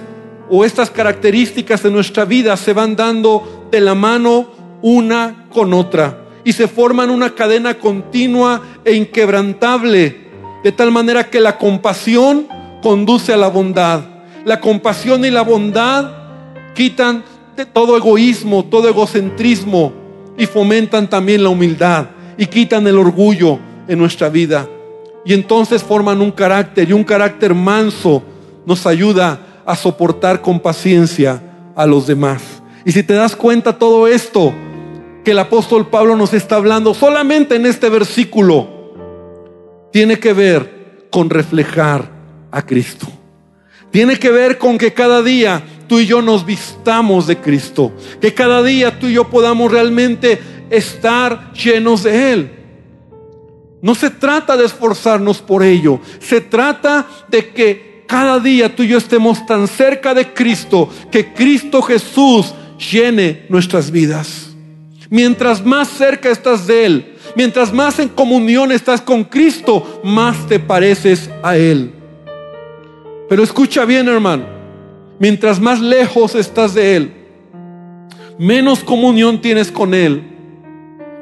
o 0.49 0.65
estas 0.65 0.89
características 0.89 1.83
de 1.83 1.91
nuestra 1.91 2.25
vida 2.25 2.55
se 2.57 2.73
van 2.73 2.95
dando 2.95 3.67
de 3.71 3.81
la 3.81 3.95
mano 3.95 4.47
una 4.81 5.47
con 5.51 5.73
otra 5.73 6.25
y 6.43 6.53
se 6.53 6.67
forman 6.67 7.09
una 7.09 7.33
cadena 7.33 7.75
continua 7.75 8.61
e 8.83 8.93
inquebrantable, 8.93 10.27
de 10.63 10.71
tal 10.71 10.91
manera 10.91 11.29
que 11.29 11.39
la 11.39 11.57
compasión 11.57 12.47
conduce 12.81 13.33
a 13.33 13.37
la 13.37 13.47
bondad. 13.47 14.01
La 14.45 14.59
compasión 14.59 15.23
y 15.23 15.31
la 15.31 15.41
bondad 15.41 16.11
quitan 16.75 17.23
de 17.55 17.65
todo 17.65 17.95
egoísmo, 17.95 18.65
todo 18.65 18.89
egocentrismo 18.89 19.93
y 20.37 20.45
fomentan 20.45 21.09
también 21.09 21.43
la 21.43 21.49
humildad 21.49 22.07
y 22.37 22.47
quitan 22.47 22.85
el 22.87 22.97
orgullo 22.97 23.59
en 23.87 23.99
nuestra 23.99 24.29
vida. 24.29 24.67
Y 25.25 25.33
entonces 25.33 25.83
forman 25.83 26.21
un 26.21 26.31
carácter 26.31 26.89
y 26.89 26.93
un 26.93 27.03
carácter 27.03 27.53
manso 27.53 28.23
nos 28.65 28.85
ayuda 28.85 29.39
a 29.65 29.75
soportar 29.75 30.41
con 30.41 30.59
paciencia 30.59 31.41
a 31.75 31.85
los 31.85 32.07
demás. 32.07 32.61
Y 32.85 32.91
si 32.91 33.03
te 33.03 33.13
das 33.13 33.35
cuenta 33.35 33.77
todo 33.77 34.07
esto 34.07 34.53
que 35.23 35.31
el 35.31 35.39
apóstol 35.39 35.87
Pablo 35.87 36.15
nos 36.15 36.33
está 36.33 36.57
hablando 36.57 36.93
solamente 36.93 37.55
en 37.55 37.65
este 37.65 37.89
versículo, 37.89 38.67
tiene 39.91 40.19
que 40.19 40.33
ver 40.33 41.07
con 41.09 41.29
reflejar 41.29 42.09
a 42.51 42.65
Cristo. 42.65 43.07
Tiene 43.91 44.17
que 44.17 44.31
ver 44.31 44.57
con 44.57 44.77
que 44.77 44.91
cada 44.91 45.21
día 45.21 45.63
tú 45.87 45.99
y 45.99 46.07
yo 46.07 46.21
nos 46.21 46.45
vistamos 46.45 47.27
de 47.27 47.37
Cristo. 47.37 47.93
Que 48.19 48.33
cada 48.33 48.63
día 48.63 48.99
tú 48.99 49.07
y 49.07 49.13
yo 49.13 49.29
podamos 49.29 49.71
realmente 49.71 50.39
estar 50.69 51.53
llenos 51.53 52.03
de 52.03 52.33
Él. 52.33 52.62
No 53.83 53.93
se 53.95 54.09
trata 54.09 54.55
de 54.55 54.63
esforzarnos 54.63 55.41
por 55.41 55.61
ello. 55.61 55.99
Se 56.19 56.39
trata 56.39 57.05
de 57.27 57.49
que 57.49 58.05
cada 58.07 58.39
día 58.39 58.73
tú 58.73 58.83
y 58.83 58.87
yo 58.87 58.97
estemos 58.97 59.45
tan 59.45 59.67
cerca 59.67 60.13
de 60.13 60.33
Cristo 60.33 60.89
que 61.11 61.33
Cristo 61.33 61.81
Jesús 61.81 62.53
llene 62.91 63.45
nuestras 63.49 63.91
vidas. 63.91 64.51
Mientras 65.09 65.65
más 65.65 65.89
cerca 65.89 66.29
estás 66.29 66.65
de 66.65 66.85
Él, 66.85 67.15
mientras 67.35 67.73
más 67.73 67.99
en 67.99 68.07
comunión 68.07 68.71
estás 68.71 69.01
con 69.01 69.25
Cristo, 69.25 69.99
más 70.01 70.47
te 70.47 70.59
pareces 70.59 71.29
a 71.43 71.57
Él. 71.57 71.91
Pero 73.27 73.43
escucha 73.43 73.83
bien, 73.83 74.07
hermano. 74.07 74.45
Mientras 75.19 75.59
más 75.59 75.81
lejos 75.81 76.35
estás 76.35 76.73
de 76.73 76.95
Él, 76.95 77.13
menos 78.39 78.79
comunión 78.79 79.41
tienes 79.41 79.69
con 79.69 79.93
Él, 79.93 80.32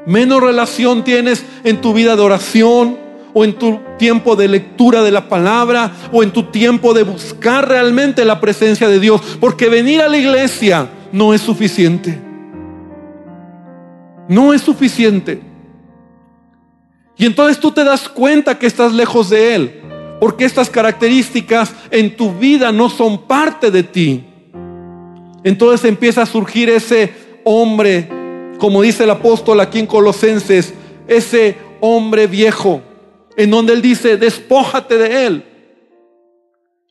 menos 0.06 0.42
relación 0.42 1.04
tienes 1.04 1.44
en 1.64 1.82
tu 1.82 1.94
vida 1.94 2.16
de 2.16 2.22
oración 2.22 2.98
o 3.34 3.44
en 3.44 3.54
tu 3.54 3.80
tiempo 3.98 4.36
de 4.36 4.48
lectura 4.48 5.04
de 5.04 5.12
la 5.12 5.30
palabra 5.30 5.92
o 6.12 6.24
en 6.24 6.32
tu 6.32 6.44
tiempo 6.44 6.94
de 6.94 7.04
buscar 7.04 7.68
realmente 7.68 8.26
la 8.26 8.40
presencia 8.40 8.88
de 8.90 9.00
Dios. 9.00 9.22
Porque 9.40 9.70
venir 9.70 10.02
a 10.02 10.10
la 10.10 10.18
iglesia 10.18 10.90
no 11.12 11.34
es 11.34 11.42
suficiente. 11.42 12.20
No 14.28 14.54
es 14.54 14.62
suficiente. 14.62 15.42
Y 17.18 17.26
entonces 17.26 17.60
tú 17.60 17.72
te 17.72 17.84
das 17.84 18.10
cuenta 18.10 18.58
que 18.58 18.68
estás 18.68 18.94
lejos 18.94 19.30
de 19.30 19.56
Él 19.56 19.82
porque 20.22 20.46
estas 20.46 20.70
características 20.70 21.74
en 21.90 22.16
tu 22.16 22.32
vida 22.32 22.72
no 22.72 22.90
son 22.90 23.24
parte 23.26 23.72
de 23.72 23.82
ti. 23.82 24.24
Entonces 25.44 25.84
empieza 25.90 26.22
a 26.22 26.28
surgir 26.28 26.70
ese 26.70 27.12
hombre, 27.44 28.08
como 28.62 28.84
dice 28.84 29.06
el 29.06 29.10
apóstol 29.10 29.60
aquí 29.60 29.80
en 29.80 29.88
Colosenses, 29.88 30.72
ese 31.08 31.58
hombre 31.80 32.28
viejo, 32.28 32.84
en 33.36 33.50
donde 33.50 33.74
él 33.74 33.82
dice, 33.82 34.18
despójate 34.18 35.00
de 35.00 35.26
él. 35.26 35.46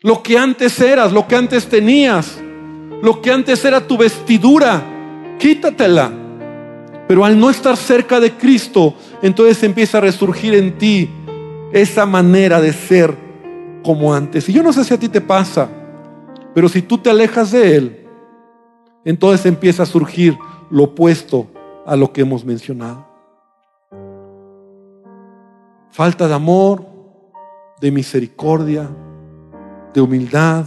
Lo 0.00 0.20
que 0.20 0.36
antes 0.36 0.80
eras, 0.80 1.12
lo 1.12 1.28
que 1.28 1.36
antes 1.36 1.68
tenías, 1.68 2.40
lo 3.02 3.22
que 3.22 3.30
antes 3.30 3.64
era 3.64 3.86
tu 3.86 3.96
vestidura, 3.96 4.82
quítatela. 5.38 6.10
Pero 7.06 7.24
al 7.24 7.38
no 7.38 7.48
estar 7.48 7.76
cerca 7.76 8.18
de 8.18 8.32
Cristo, 8.32 8.96
entonces 9.22 9.62
empieza 9.62 9.98
a 9.98 10.00
resurgir 10.00 10.54
en 10.54 10.76
ti 10.76 11.08
esa 11.72 12.04
manera 12.04 12.60
de 12.60 12.72
ser 12.72 13.14
como 13.84 14.12
antes. 14.12 14.48
Y 14.48 14.52
yo 14.52 14.64
no 14.64 14.72
sé 14.72 14.82
si 14.82 14.92
a 14.92 14.98
ti 14.98 15.08
te 15.08 15.20
pasa, 15.20 15.68
pero 16.52 16.68
si 16.68 16.82
tú 16.82 16.98
te 16.98 17.10
alejas 17.10 17.52
de 17.52 17.76
Él, 17.76 18.06
entonces 19.04 19.46
empieza 19.46 19.84
a 19.84 19.86
surgir 19.86 20.36
lo 20.68 20.82
opuesto 20.82 21.46
a 21.87 21.97
lo 21.97 22.12
que 22.12 22.22
hemos 22.22 22.45
mencionado. 22.45 23.07
Falta 25.91 26.28
de 26.28 26.35
amor, 26.35 26.85
de 27.81 27.91
misericordia, 27.91 28.89
de 29.93 30.01
humildad, 30.01 30.66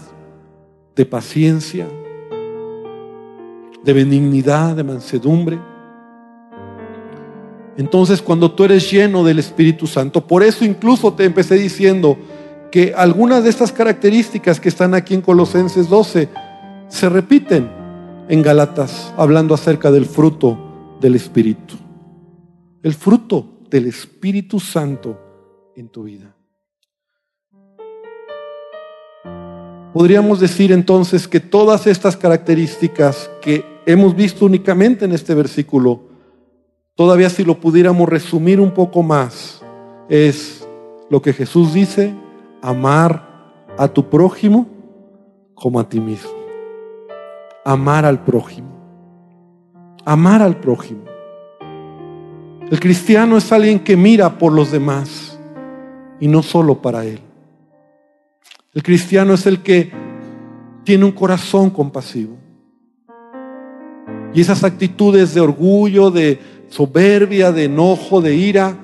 de 0.95 1.05
paciencia, 1.05 1.87
de 3.83 3.93
benignidad, 3.93 4.75
de 4.75 4.83
mansedumbre. 4.83 5.59
Entonces 7.77 8.21
cuando 8.21 8.51
tú 8.51 8.65
eres 8.65 8.91
lleno 8.91 9.23
del 9.23 9.39
Espíritu 9.39 9.87
Santo, 9.87 10.25
por 10.25 10.43
eso 10.43 10.65
incluso 10.65 11.13
te 11.13 11.25
empecé 11.25 11.55
diciendo 11.55 12.17
que 12.71 12.93
algunas 12.95 13.43
de 13.43 13.49
estas 13.49 13.71
características 13.71 14.59
que 14.59 14.69
están 14.69 14.93
aquí 14.93 15.13
en 15.13 15.21
Colosenses 15.21 15.89
12 15.89 16.29
se 16.87 17.09
repiten 17.09 17.69
en 18.29 18.41
Galatas, 18.41 19.13
hablando 19.17 19.53
acerca 19.53 19.91
del 19.91 20.05
fruto 20.05 20.57
del 21.03 21.15
Espíritu. 21.15 21.75
El 22.81 22.95
fruto 22.95 23.59
del 23.69 23.85
Espíritu 23.85 24.59
Santo 24.59 25.19
en 25.75 25.89
tu 25.89 26.03
vida. 26.03 26.35
Podríamos 29.93 30.39
decir 30.39 30.71
entonces 30.71 31.27
que 31.27 31.39
todas 31.39 31.85
estas 31.85 32.17
características 32.17 33.29
que 33.41 33.63
hemos 33.85 34.15
visto 34.15 34.45
únicamente 34.45 35.05
en 35.05 35.11
este 35.11 35.35
versículo, 35.35 36.13
Todavía 36.95 37.27
si 37.31 37.43
lo 37.43 37.59
pudiéramos 37.59 38.07
resumir 38.07 38.59
un 38.59 38.69
poco 38.69 39.01
más, 39.01 39.63
es 40.09 40.67
lo 41.09 41.23
que 41.23 41.33
Jesús 41.33 41.73
dice, 41.73 42.13
amar 42.61 43.65
a 43.79 43.87
tu 43.87 44.11
prójimo 44.11 44.67
como 45.55 45.79
a 45.79 45.89
ti 45.89 45.99
mismo. 45.99 46.29
Amar 47.65 48.05
al 48.05 48.23
prójimo. 48.23 48.72
Amar 50.05 50.41
al 50.41 50.59
prójimo. 50.59 51.05
El 52.69 52.79
cristiano 52.79 53.37
es 53.37 53.51
alguien 53.51 53.79
que 53.79 53.95
mira 53.95 54.37
por 54.37 54.51
los 54.51 54.71
demás 54.71 55.39
y 56.19 56.27
no 56.27 56.43
solo 56.43 56.81
para 56.81 57.05
él. 57.05 57.19
El 58.73 58.83
cristiano 58.83 59.33
es 59.33 59.45
el 59.45 59.61
que 59.61 59.91
tiene 60.83 61.05
un 61.05 61.11
corazón 61.11 61.69
compasivo. 61.69 62.35
Y 64.33 64.41
esas 64.41 64.63
actitudes 64.63 65.33
de 65.33 65.41
orgullo, 65.41 66.09
de 66.09 66.39
soberbia, 66.67 67.51
de 67.51 67.65
enojo, 67.65 68.19
de 68.19 68.35
ira, 68.35 68.77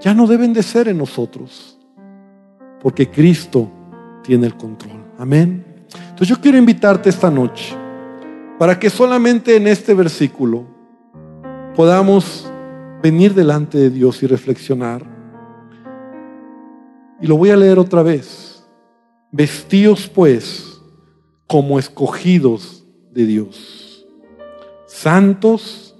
ya 0.00 0.12
no 0.12 0.26
deben 0.26 0.52
de 0.52 0.62
ser 0.62 0.88
en 0.88 0.98
nosotros, 0.98 1.78
porque 2.82 3.08
Cristo 3.08 3.70
tiene 4.22 4.46
el 4.46 4.56
control. 4.56 5.04
Amén. 5.18 5.64
Entonces 6.10 6.28
yo 6.28 6.40
quiero 6.40 6.58
invitarte 6.58 7.08
esta 7.08 7.30
noche 7.30 7.85
para 8.58 8.78
que 8.78 8.90
solamente 8.90 9.56
en 9.56 9.66
este 9.66 9.94
versículo 9.94 10.64
podamos 11.74 12.50
venir 13.02 13.34
delante 13.34 13.78
de 13.78 13.90
Dios 13.90 14.22
y 14.22 14.26
reflexionar. 14.26 15.04
Y 17.20 17.26
lo 17.26 17.36
voy 17.36 17.50
a 17.50 17.56
leer 17.56 17.78
otra 17.78 18.02
vez. 18.02 18.66
Vestíos 19.30 20.08
pues 20.08 20.80
como 21.46 21.78
escogidos 21.78 22.84
de 23.12 23.26
Dios, 23.26 24.06
santos 24.86 25.94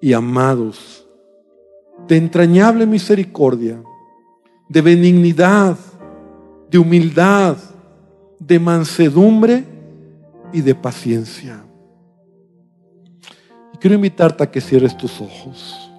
y 0.00 0.12
amados, 0.12 1.06
de 2.06 2.16
entrañable 2.16 2.86
misericordia, 2.86 3.82
de 4.68 4.80
benignidad, 4.80 5.76
de 6.70 6.78
humildad, 6.78 7.56
de 8.38 8.58
mansedumbre 8.58 9.64
y 10.52 10.60
de 10.60 10.74
paciencia. 10.74 11.65
Y 13.76 13.78
quiero 13.78 13.96
invitarte 13.96 14.42
a 14.42 14.50
que 14.50 14.58
cierres 14.58 14.96
tus 14.96 15.20
ojos. 15.20 15.90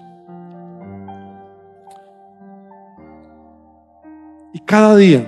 Y 4.52 4.58
cada 4.58 4.96
día 4.96 5.24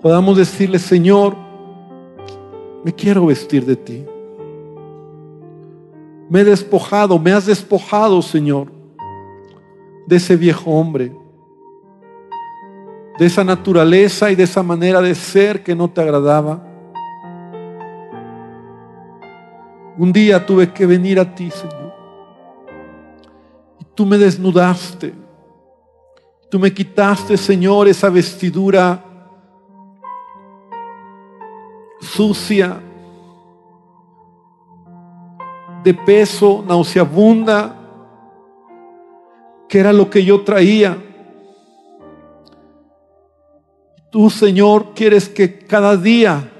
podamos 0.00 0.38
decirle, 0.38 0.78
Señor, 0.78 1.36
me 2.82 2.94
quiero 2.94 3.26
vestir 3.26 3.66
de 3.66 3.76
ti. 3.76 4.06
Me 6.30 6.40
he 6.40 6.44
despojado, 6.44 7.18
me 7.18 7.32
has 7.32 7.44
despojado, 7.44 8.22
Señor, 8.22 8.72
de 10.06 10.16
ese 10.16 10.34
viejo 10.34 10.70
hombre, 10.70 11.14
de 13.18 13.26
esa 13.26 13.44
naturaleza 13.44 14.30
y 14.30 14.34
de 14.34 14.44
esa 14.44 14.62
manera 14.62 15.02
de 15.02 15.14
ser 15.14 15.62
que 15.62 15.74
no 15.74 15.90
te 15.90 16.00
agradaba. 16.00 16.73
Un 19.96 20.12
día 20.12 20.44
tuve 20.44 20.72
que 20.72 20.86
venir 20.86 21.20
a 21.20 21.34
ti, 21.34 21.50
Señor. 21.50 21.94
Y 23.80 23.84
tú 23.94 24.04
me 24.04 24.18
desnudaste. 24.18 25.14
Tú 26.50 26.58
me 26.58 26.72
quitaste, 26.72 27.36
Señor, 27.36 27.88
esa 27.88 28.08
vestidura 28.10 29.02
sucia, 32.00 32.80
de 35.82 35.94
peso, 35.94 36.64
nauseabunda, 36.66 37.76
que 39.68 39.78
era 39.78 39.92
lo 39.92 40.08
que 40.08 40.24
yo 40.24 40.42
traía. 40.42 40.96
Tú, 44.10 44.30
Señor, 44.30 44.94
quieres 44.94 45.28
que 45.28 45.58
cada 45.58 45.96
día 45.96 46.50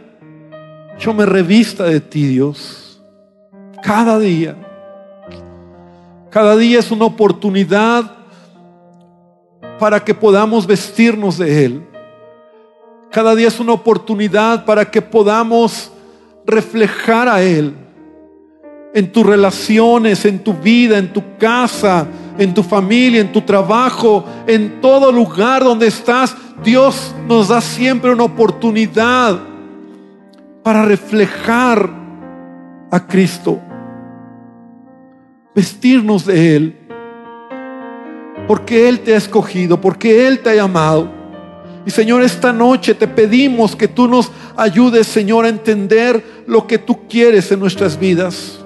yo 0.98 1.14
me 1.14 1.24
revista 1.24 1.84
de 1.84 2.00
ti, 2.00 2.26
Dios. 2.26 2.83
Cada 3.84 4.18
día. 4.18 4.56
Cada 6.30 6.56
día 6.56 6.78
es 6.78 6.90
una 6.90 7.04
oportunidad 7.04 8.10
para 9.78 10.02
que 10.02 10.14
podamos 10.14 10.66
vestirnos 10.66 11.36
de 11.36 11.66
Él. 11.66 11.86
Cada 13.10 13.34
día 13.34 13.48
es 13.48 13.60
una 13.60 13.74
oportunidad 13.74 14.64
para 14.64 14.90
que 14.90 15.02
podamos 15.02 15.92
reflejar 16.46 17.28
a 17.28 17.42
Él 17.42 17.74
en 18.94 19.12
tus 19.12 19.26
relaciones, 19.26 20.24
en 20.24 20.42
tu 20.42 20.54
vida, 20.54 20.96
en 20.96 21.12
tu 21.12 21.22
casa, 21.36 22.06
en 22.38 22.54
tu 22.54 22.62
familia, 22.62 23.20
en 23.20 23.32
tu 23.32 23.42
trabajo, 23.42 24.24
en 24.46 24.80
todo 24.80 25.12
lugar 25.12 25.62
donde 25.62 25.88
estás. 25.88 26.34
Dios 26.64 27.14
nos 27.28 27.48
da 27.48 27.60
siempre 27.60 28.14
una 28.14 28.24
oportunidad 28.24 29.38
para 30.62 30.86
reflejar 30.86 31.90
a 32.90 33.06
Cristo, 33.06 33.60
vestirnos 35.54 36.26
de 36.26 36.56
Él, 36.56 36.76
porque 38.46 38.88
Él 38.88 39.00
te 39.00 39.14
ha 39.14 39.16
escogido, 39.16 39.80
porque 39.80 40.26
Él 40.26 40.40
te 40.40 40.50
ha 40.50 40.54
llamado. 40.54 41.10
Y 41.86 41.90
Señor, 41.90 42.22
esta 42.22 42.52
noche 42.52 42.94
te 42.94 43.06
pedimos 43.06 43.76
que 43.76 43.88
tú 43.88 44.08
nos 44.08 44.30
ayudes, 44.56 45.06
Señor, 45.06 45.44
a 45.44 45.48
entender 45.48 46.24
lo 46.46 46.66
que 46.66 46.78
tú 46.78 47.06
quieres 47.08 47.52
en 47.52 47.60
nuestras 47.60 47.98
vidas. 47.98 48.60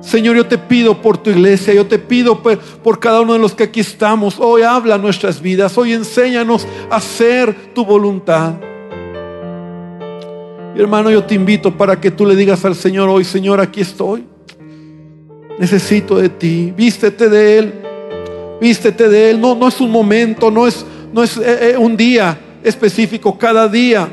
Señor, 0.00 0.36
yo 0.36 0.46
te 0.46 0.58
pido 0.58 1.02
por 1.02 1.18
tu 1.18 1.30
iglesia, 1.30 1.74
yo 1.74 1.86
te 1.86 1.98
pido 1.98 2.42
por, 2.42 3.00
cada 3.00 3.20
uno 3.20 3.32
de 3.34 3.38
los 3.38 3.54
que 3.54 3.64
aquí 3.64 3.80
estamos. 3.80 4.36
Hoy 4.38 4.62
habla 4.62 4.96
nuestras 4.96 5.40
vidas, 5.40 5.76
hoy 5.76 5.92
enséñanos 5.92 6.66
a 6.90 6.96
hacer 6.96 7.74
tu 7.74 7.84
voluntad. 7.84 8.54
hermano, 10.76 11.10
yo 11.10 11.24
te 11.24 11.34
invito 11.34 11.76
para 11.76 12.00
que 12.00 12.10
tú 12.10 12.24
le 12.24 12.36
digas 12.36 12.64
al 12.64 12.76
Señor 12.76 13.08
hoy, 13.08 13.24
Señor, 13.24 13.60
aquí 13.60 13.80
estoy. 13.80 14.24
Necesito 15.58 16.18
de 16.18 16.28
ti, 16.28 16.72
vístete 16.76 17.28
de 17.28 17.58
Él, 17.58 17.74
vístete 18.60 19.08
de 19.08 19.30
Él. 19.30 19.40
No, 19.40 19.54
no 19.54 19.68
es 19.68 19.80
un 19.80 19.90
momento, 19.90 20.50
no 20.50 20.66
es, 20.66 20.84
no 21.12 21.22
es 21.22 21.36
eh, 21.36 21.70
eh, 21.72 21.76
un 21.76 21.96
día 21.96 22.38
específico, 22.62 23.36
cada 23.38 23.68
día. 23.68 24.08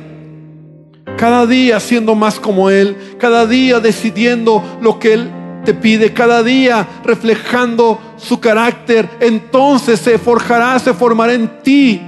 Cada 1.17 1.45
día 1.45 1.79
siendo 1.79 2.15
más 2.15 2.39
como 2.39 2.69
Él, 2.69 2.97
cada 3.17 3.45
día 3.45 3.79
decidiendo 3.79 4.61
lo 4.81 4.99
que 4.99 5.13
Él 5.13 5.31
te 5.65 5.73
pide 5.73 6.13
cada 6.13 6.43
día 6.43 6.87
reflejando 7.03 7.99
su 8.17 8.39
carácter, 8.39 9.09
entonces 9.19 9.99
se 9.99 10.17
forjará, 10.17 10.77
se 10.79 10.93
formará 10.93 11.33
en 11.33 11.61
ti 11.63 11.99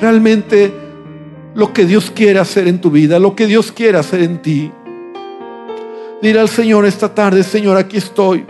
realmente 0.00 0.72
lo 1.54 1.72
que 1.72 1.84
Dios 1.84 2.10
quiere 2.10 2.38
hacer 2.38 2.66
en 2.68 2.80
tu 2.80 2.90
vida, 2.90 3.18
lo 3.18 3.34
que 3.34 3.46
Dios 3.46 3.72
quiere 3.72 3.98
hacer 3.98 4.22
en 4.22 4.40
ti. 4.40 4.72
Dile 6.24 6.40
al 6.40 6.48
Señor 6.48 6.86
esta 6.86 7.14
tarde, 7.14 7.42
Señor, 7.42 7.76
aquí 7.76 7.98
estoy. 7.98 8.46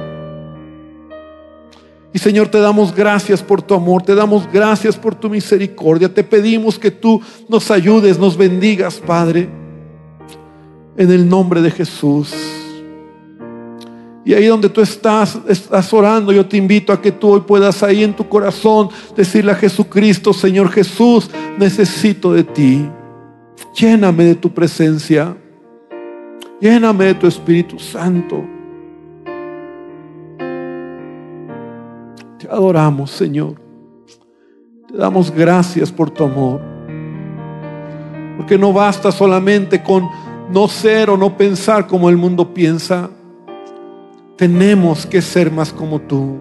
Y 2.12 2.18
Señor, 2.20 2.46
te 2.46 2.60
damos 2.60 2.94
gracias 2.94 3.42
por 3.42 3.62
tu 3.62 3.74
amor, 3.74 4.04
te 4.04 4.14
damos 4.14 4.46
gracias 4.52 4.96
por 4.96 5.16
tu 5.16 5.28
misericordia. 5.28 6.14
Te 6.14 6.22
pedimos 6.22 6.78
que 6.78 6.92
tú 6.92 7.20
nos 7.48 7.72
ayudes, 7.72 8.16
nos 8.16 8.36
bendigas, 8.36 9.02
Padre, 9.04 9.48
en 10.96 11.10
el 11.10 11.28
nombre 11.28 11.60
de 11.60 11.72
Jesús. 11.72 12.32
Y 14.24 14.34
ahí 14.34 14.46
donde 14.46 14.68
tú 14.68 14.80
estás, 14.80 15.36
estás 15.48 15.92
orando, 15.92 16.30
yo 16.30 16.46
te 16.46 16.56
invito 16.56 16.92
a 16.92 17.02
que 17.02 17.10
tú 17.10 17.30
hoy 17.30 17.40
puedas 17.40 17.82
ahí 17.82 18.04
en 18.04 18.14
tu 18.14 18.28
corazón 18.28 18.88
decirle 19.16 19.50
a 19.50 19.56
Jesucristo, 19.56 20.32
Señor 20.32 20.70
Jesús, 20.70 21.28
necesito 21.58 22.32
de 22.32 22.44
ti. 22.44 22.88
Lléname 23.74 24.26
de 24.26 24.36
tu 24.36 24.54
presencia. 24.54 25.36
Lléname 26.64 27.04
de 27.04 27.14
tu 27.16 27.26
Espíritu 27.26 27.78
Santo. 27.78 28.42
Te 32.38 32.48
adoramos, 32.48 33.10
Señor. 33.10 33.60
Te 34.88 34.96
damos 34.96 35.30
gracias 35.30 35.92
por 35.92 36.08
tu 36.08 36.24
amor. 36.24 36.62
Porque 38.38 38.56
no 38.56 38.72
basta 38.72 39.12
solamente 39.12 39.82
con 39.82 40.08
no 40.50 40.66
ser 40.66 41.10
o 41.10 41.18
no 41.18 41.36
pensar 41.36 41.86
como 41.86 42.08
el 42.08 42.16
mundo 42.16 42.54
piensa. 42.54 43.10
Tenemos 44.38 45.04
que 45.04 45.20
ser 45.20 45.52
más 45.52 45.70
como 45.70 46.00
tú. 46.00 46.38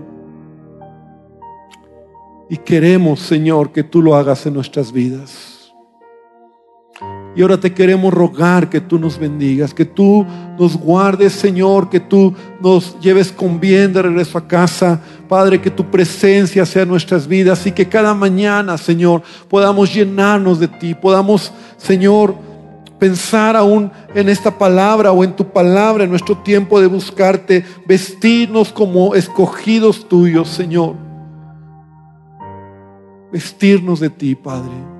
Y 2.49 2.55
queremos, 2.55 3.19
Señor, 3.19 3.73
que 3.73 3.83
tú 3.83 4.01
lo 4.01 4.15
hagas 4.15 4.45
en 4.45 4.53
nuestras 4.53 4.93
vidas. 4.93 5.52
Y 7.35 7.41
ahora 7.41 7.59
te 7.59 7.73
queremos 7.73 8.13
rogar 8.13 8.69
que 8.69 8.79
tú 8.79 8.99
nos 8.99 9.17
bendigas, 9.17 9.73
que 9.73 9.85
tú 9.85 10.25
nos 10.59 10.77
guardes, 10.77 11.33
Señor, 11.33 11.89
que 11.89 11.99
tú 11.99 12.33
nos 12.61 12.99
lleves 12.99 13.31
con 13.31 13.59
bien 13.59 13.91
de 13.91 14.03
regreso 14.03 14.37
a 14.37 14.47
casa. 14.47 15.01
Padre, 15.27 15.59
que 15.59 15.71
tu 15.71 15.89
presencia 15.89 16.63
sea 16.65 16.83
en 16.83 16.89
nuestras 16.89 17.27
vidas 17.27 17.65
y 17.65 17.71
que 17.71 17.89
cada 17.89 18.13
mañana, 18.13 18.77
Señor, 18.77 19.23
podamos 19.49 19.91
llenarnos 19.91 20.59
de 20.59 20.67
ti, 20.67 20.93
podamos, 20.93 21.51
Señor, 21.77 22.35
pensar 22.99 23.57
aún 23.57 23.91
en 24.13 24.29
esta 24.29 24.55
palabra 24.55 25.11
o 25.11 25.23
en 25.23 25.35
tu 25.35 25.43
palabra 25.51 26.03
en 26.03 26.11
nuestro 26.11 26.37
tiempo 26.37 26.79
de 26.79 26.87
buscarte, 26.87 27.65
vestirnos 27.87 28.71
como 28.71 29.15
escogidos 29.15 30.07
tuyos, 30.07 30.49
Señor. 30.49 30.95
Vestirnos 33.31 33.99
de 33.99 34.11
ti, 34.11 34.35
Padre. 34.35 34.92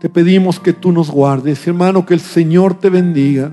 Te 0.00 0.08
pedimos 0.08 0.60
que 0.60 0.72
tú 0.72 0.92
nos 0.92 1.10
guardes, 1.10 1.66
hermano, 1.66 2.06
que 2.06 2.14
el 2.14 2.20
Señor 2.20 2.78
te 2.78 2.88
bendiga, 2.88 3.52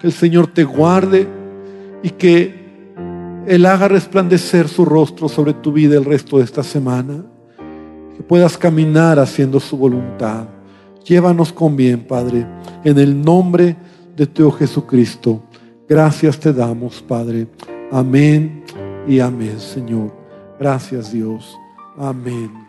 que 0.00 0.08
el 0.08 0.12
Señor 0.12 0.48
te 0.48 0.64
guarde 0.64 1.28
y 2.02 2.10
que 2.10 2.94
Él 3.46 3.64
haga 3.66 3.86
resplandecer 3.86 4.68
su 4.68 4.84
rostro 4.84 5.28
sobre 5.28 5.54
tu 5.54 5.72
vida 5.72 5.96
el 5.96 6.04
resto 6.04 6.38
de 6.38 6.44
esta 6.44 6.64
semana, 6.64 7.24
que 8.16 8.22
puedas 8.24 8.58
caminar 8.58 9.20
haciendo 9.20 9.60
su 9.60 9.76
voluntad. 9.76 10.46
Llévanos 11.04 11.52
con 11.52 11.76
bien, 11.76 12.06
Padre, 12.06 12.46
en 12.82 12.98
el 12.98 13.22
nombre 13.22 13.76
de 14.16 14.26
tu 14.26 14.50
Jesucristo. 14.50 15.42
Gracias 15.88 16.38
te 16.38 16.52
damos, 16.52 17.02
Padre. 17.02 17.46
Amén 17.92 18.64
y 19.06 19.20
amén, 19.20 19.60
Señor. 19.60 20.12
Gracias, 20.58 21.12
Dios. 21.12 21.56
Amén. 21.98 22.61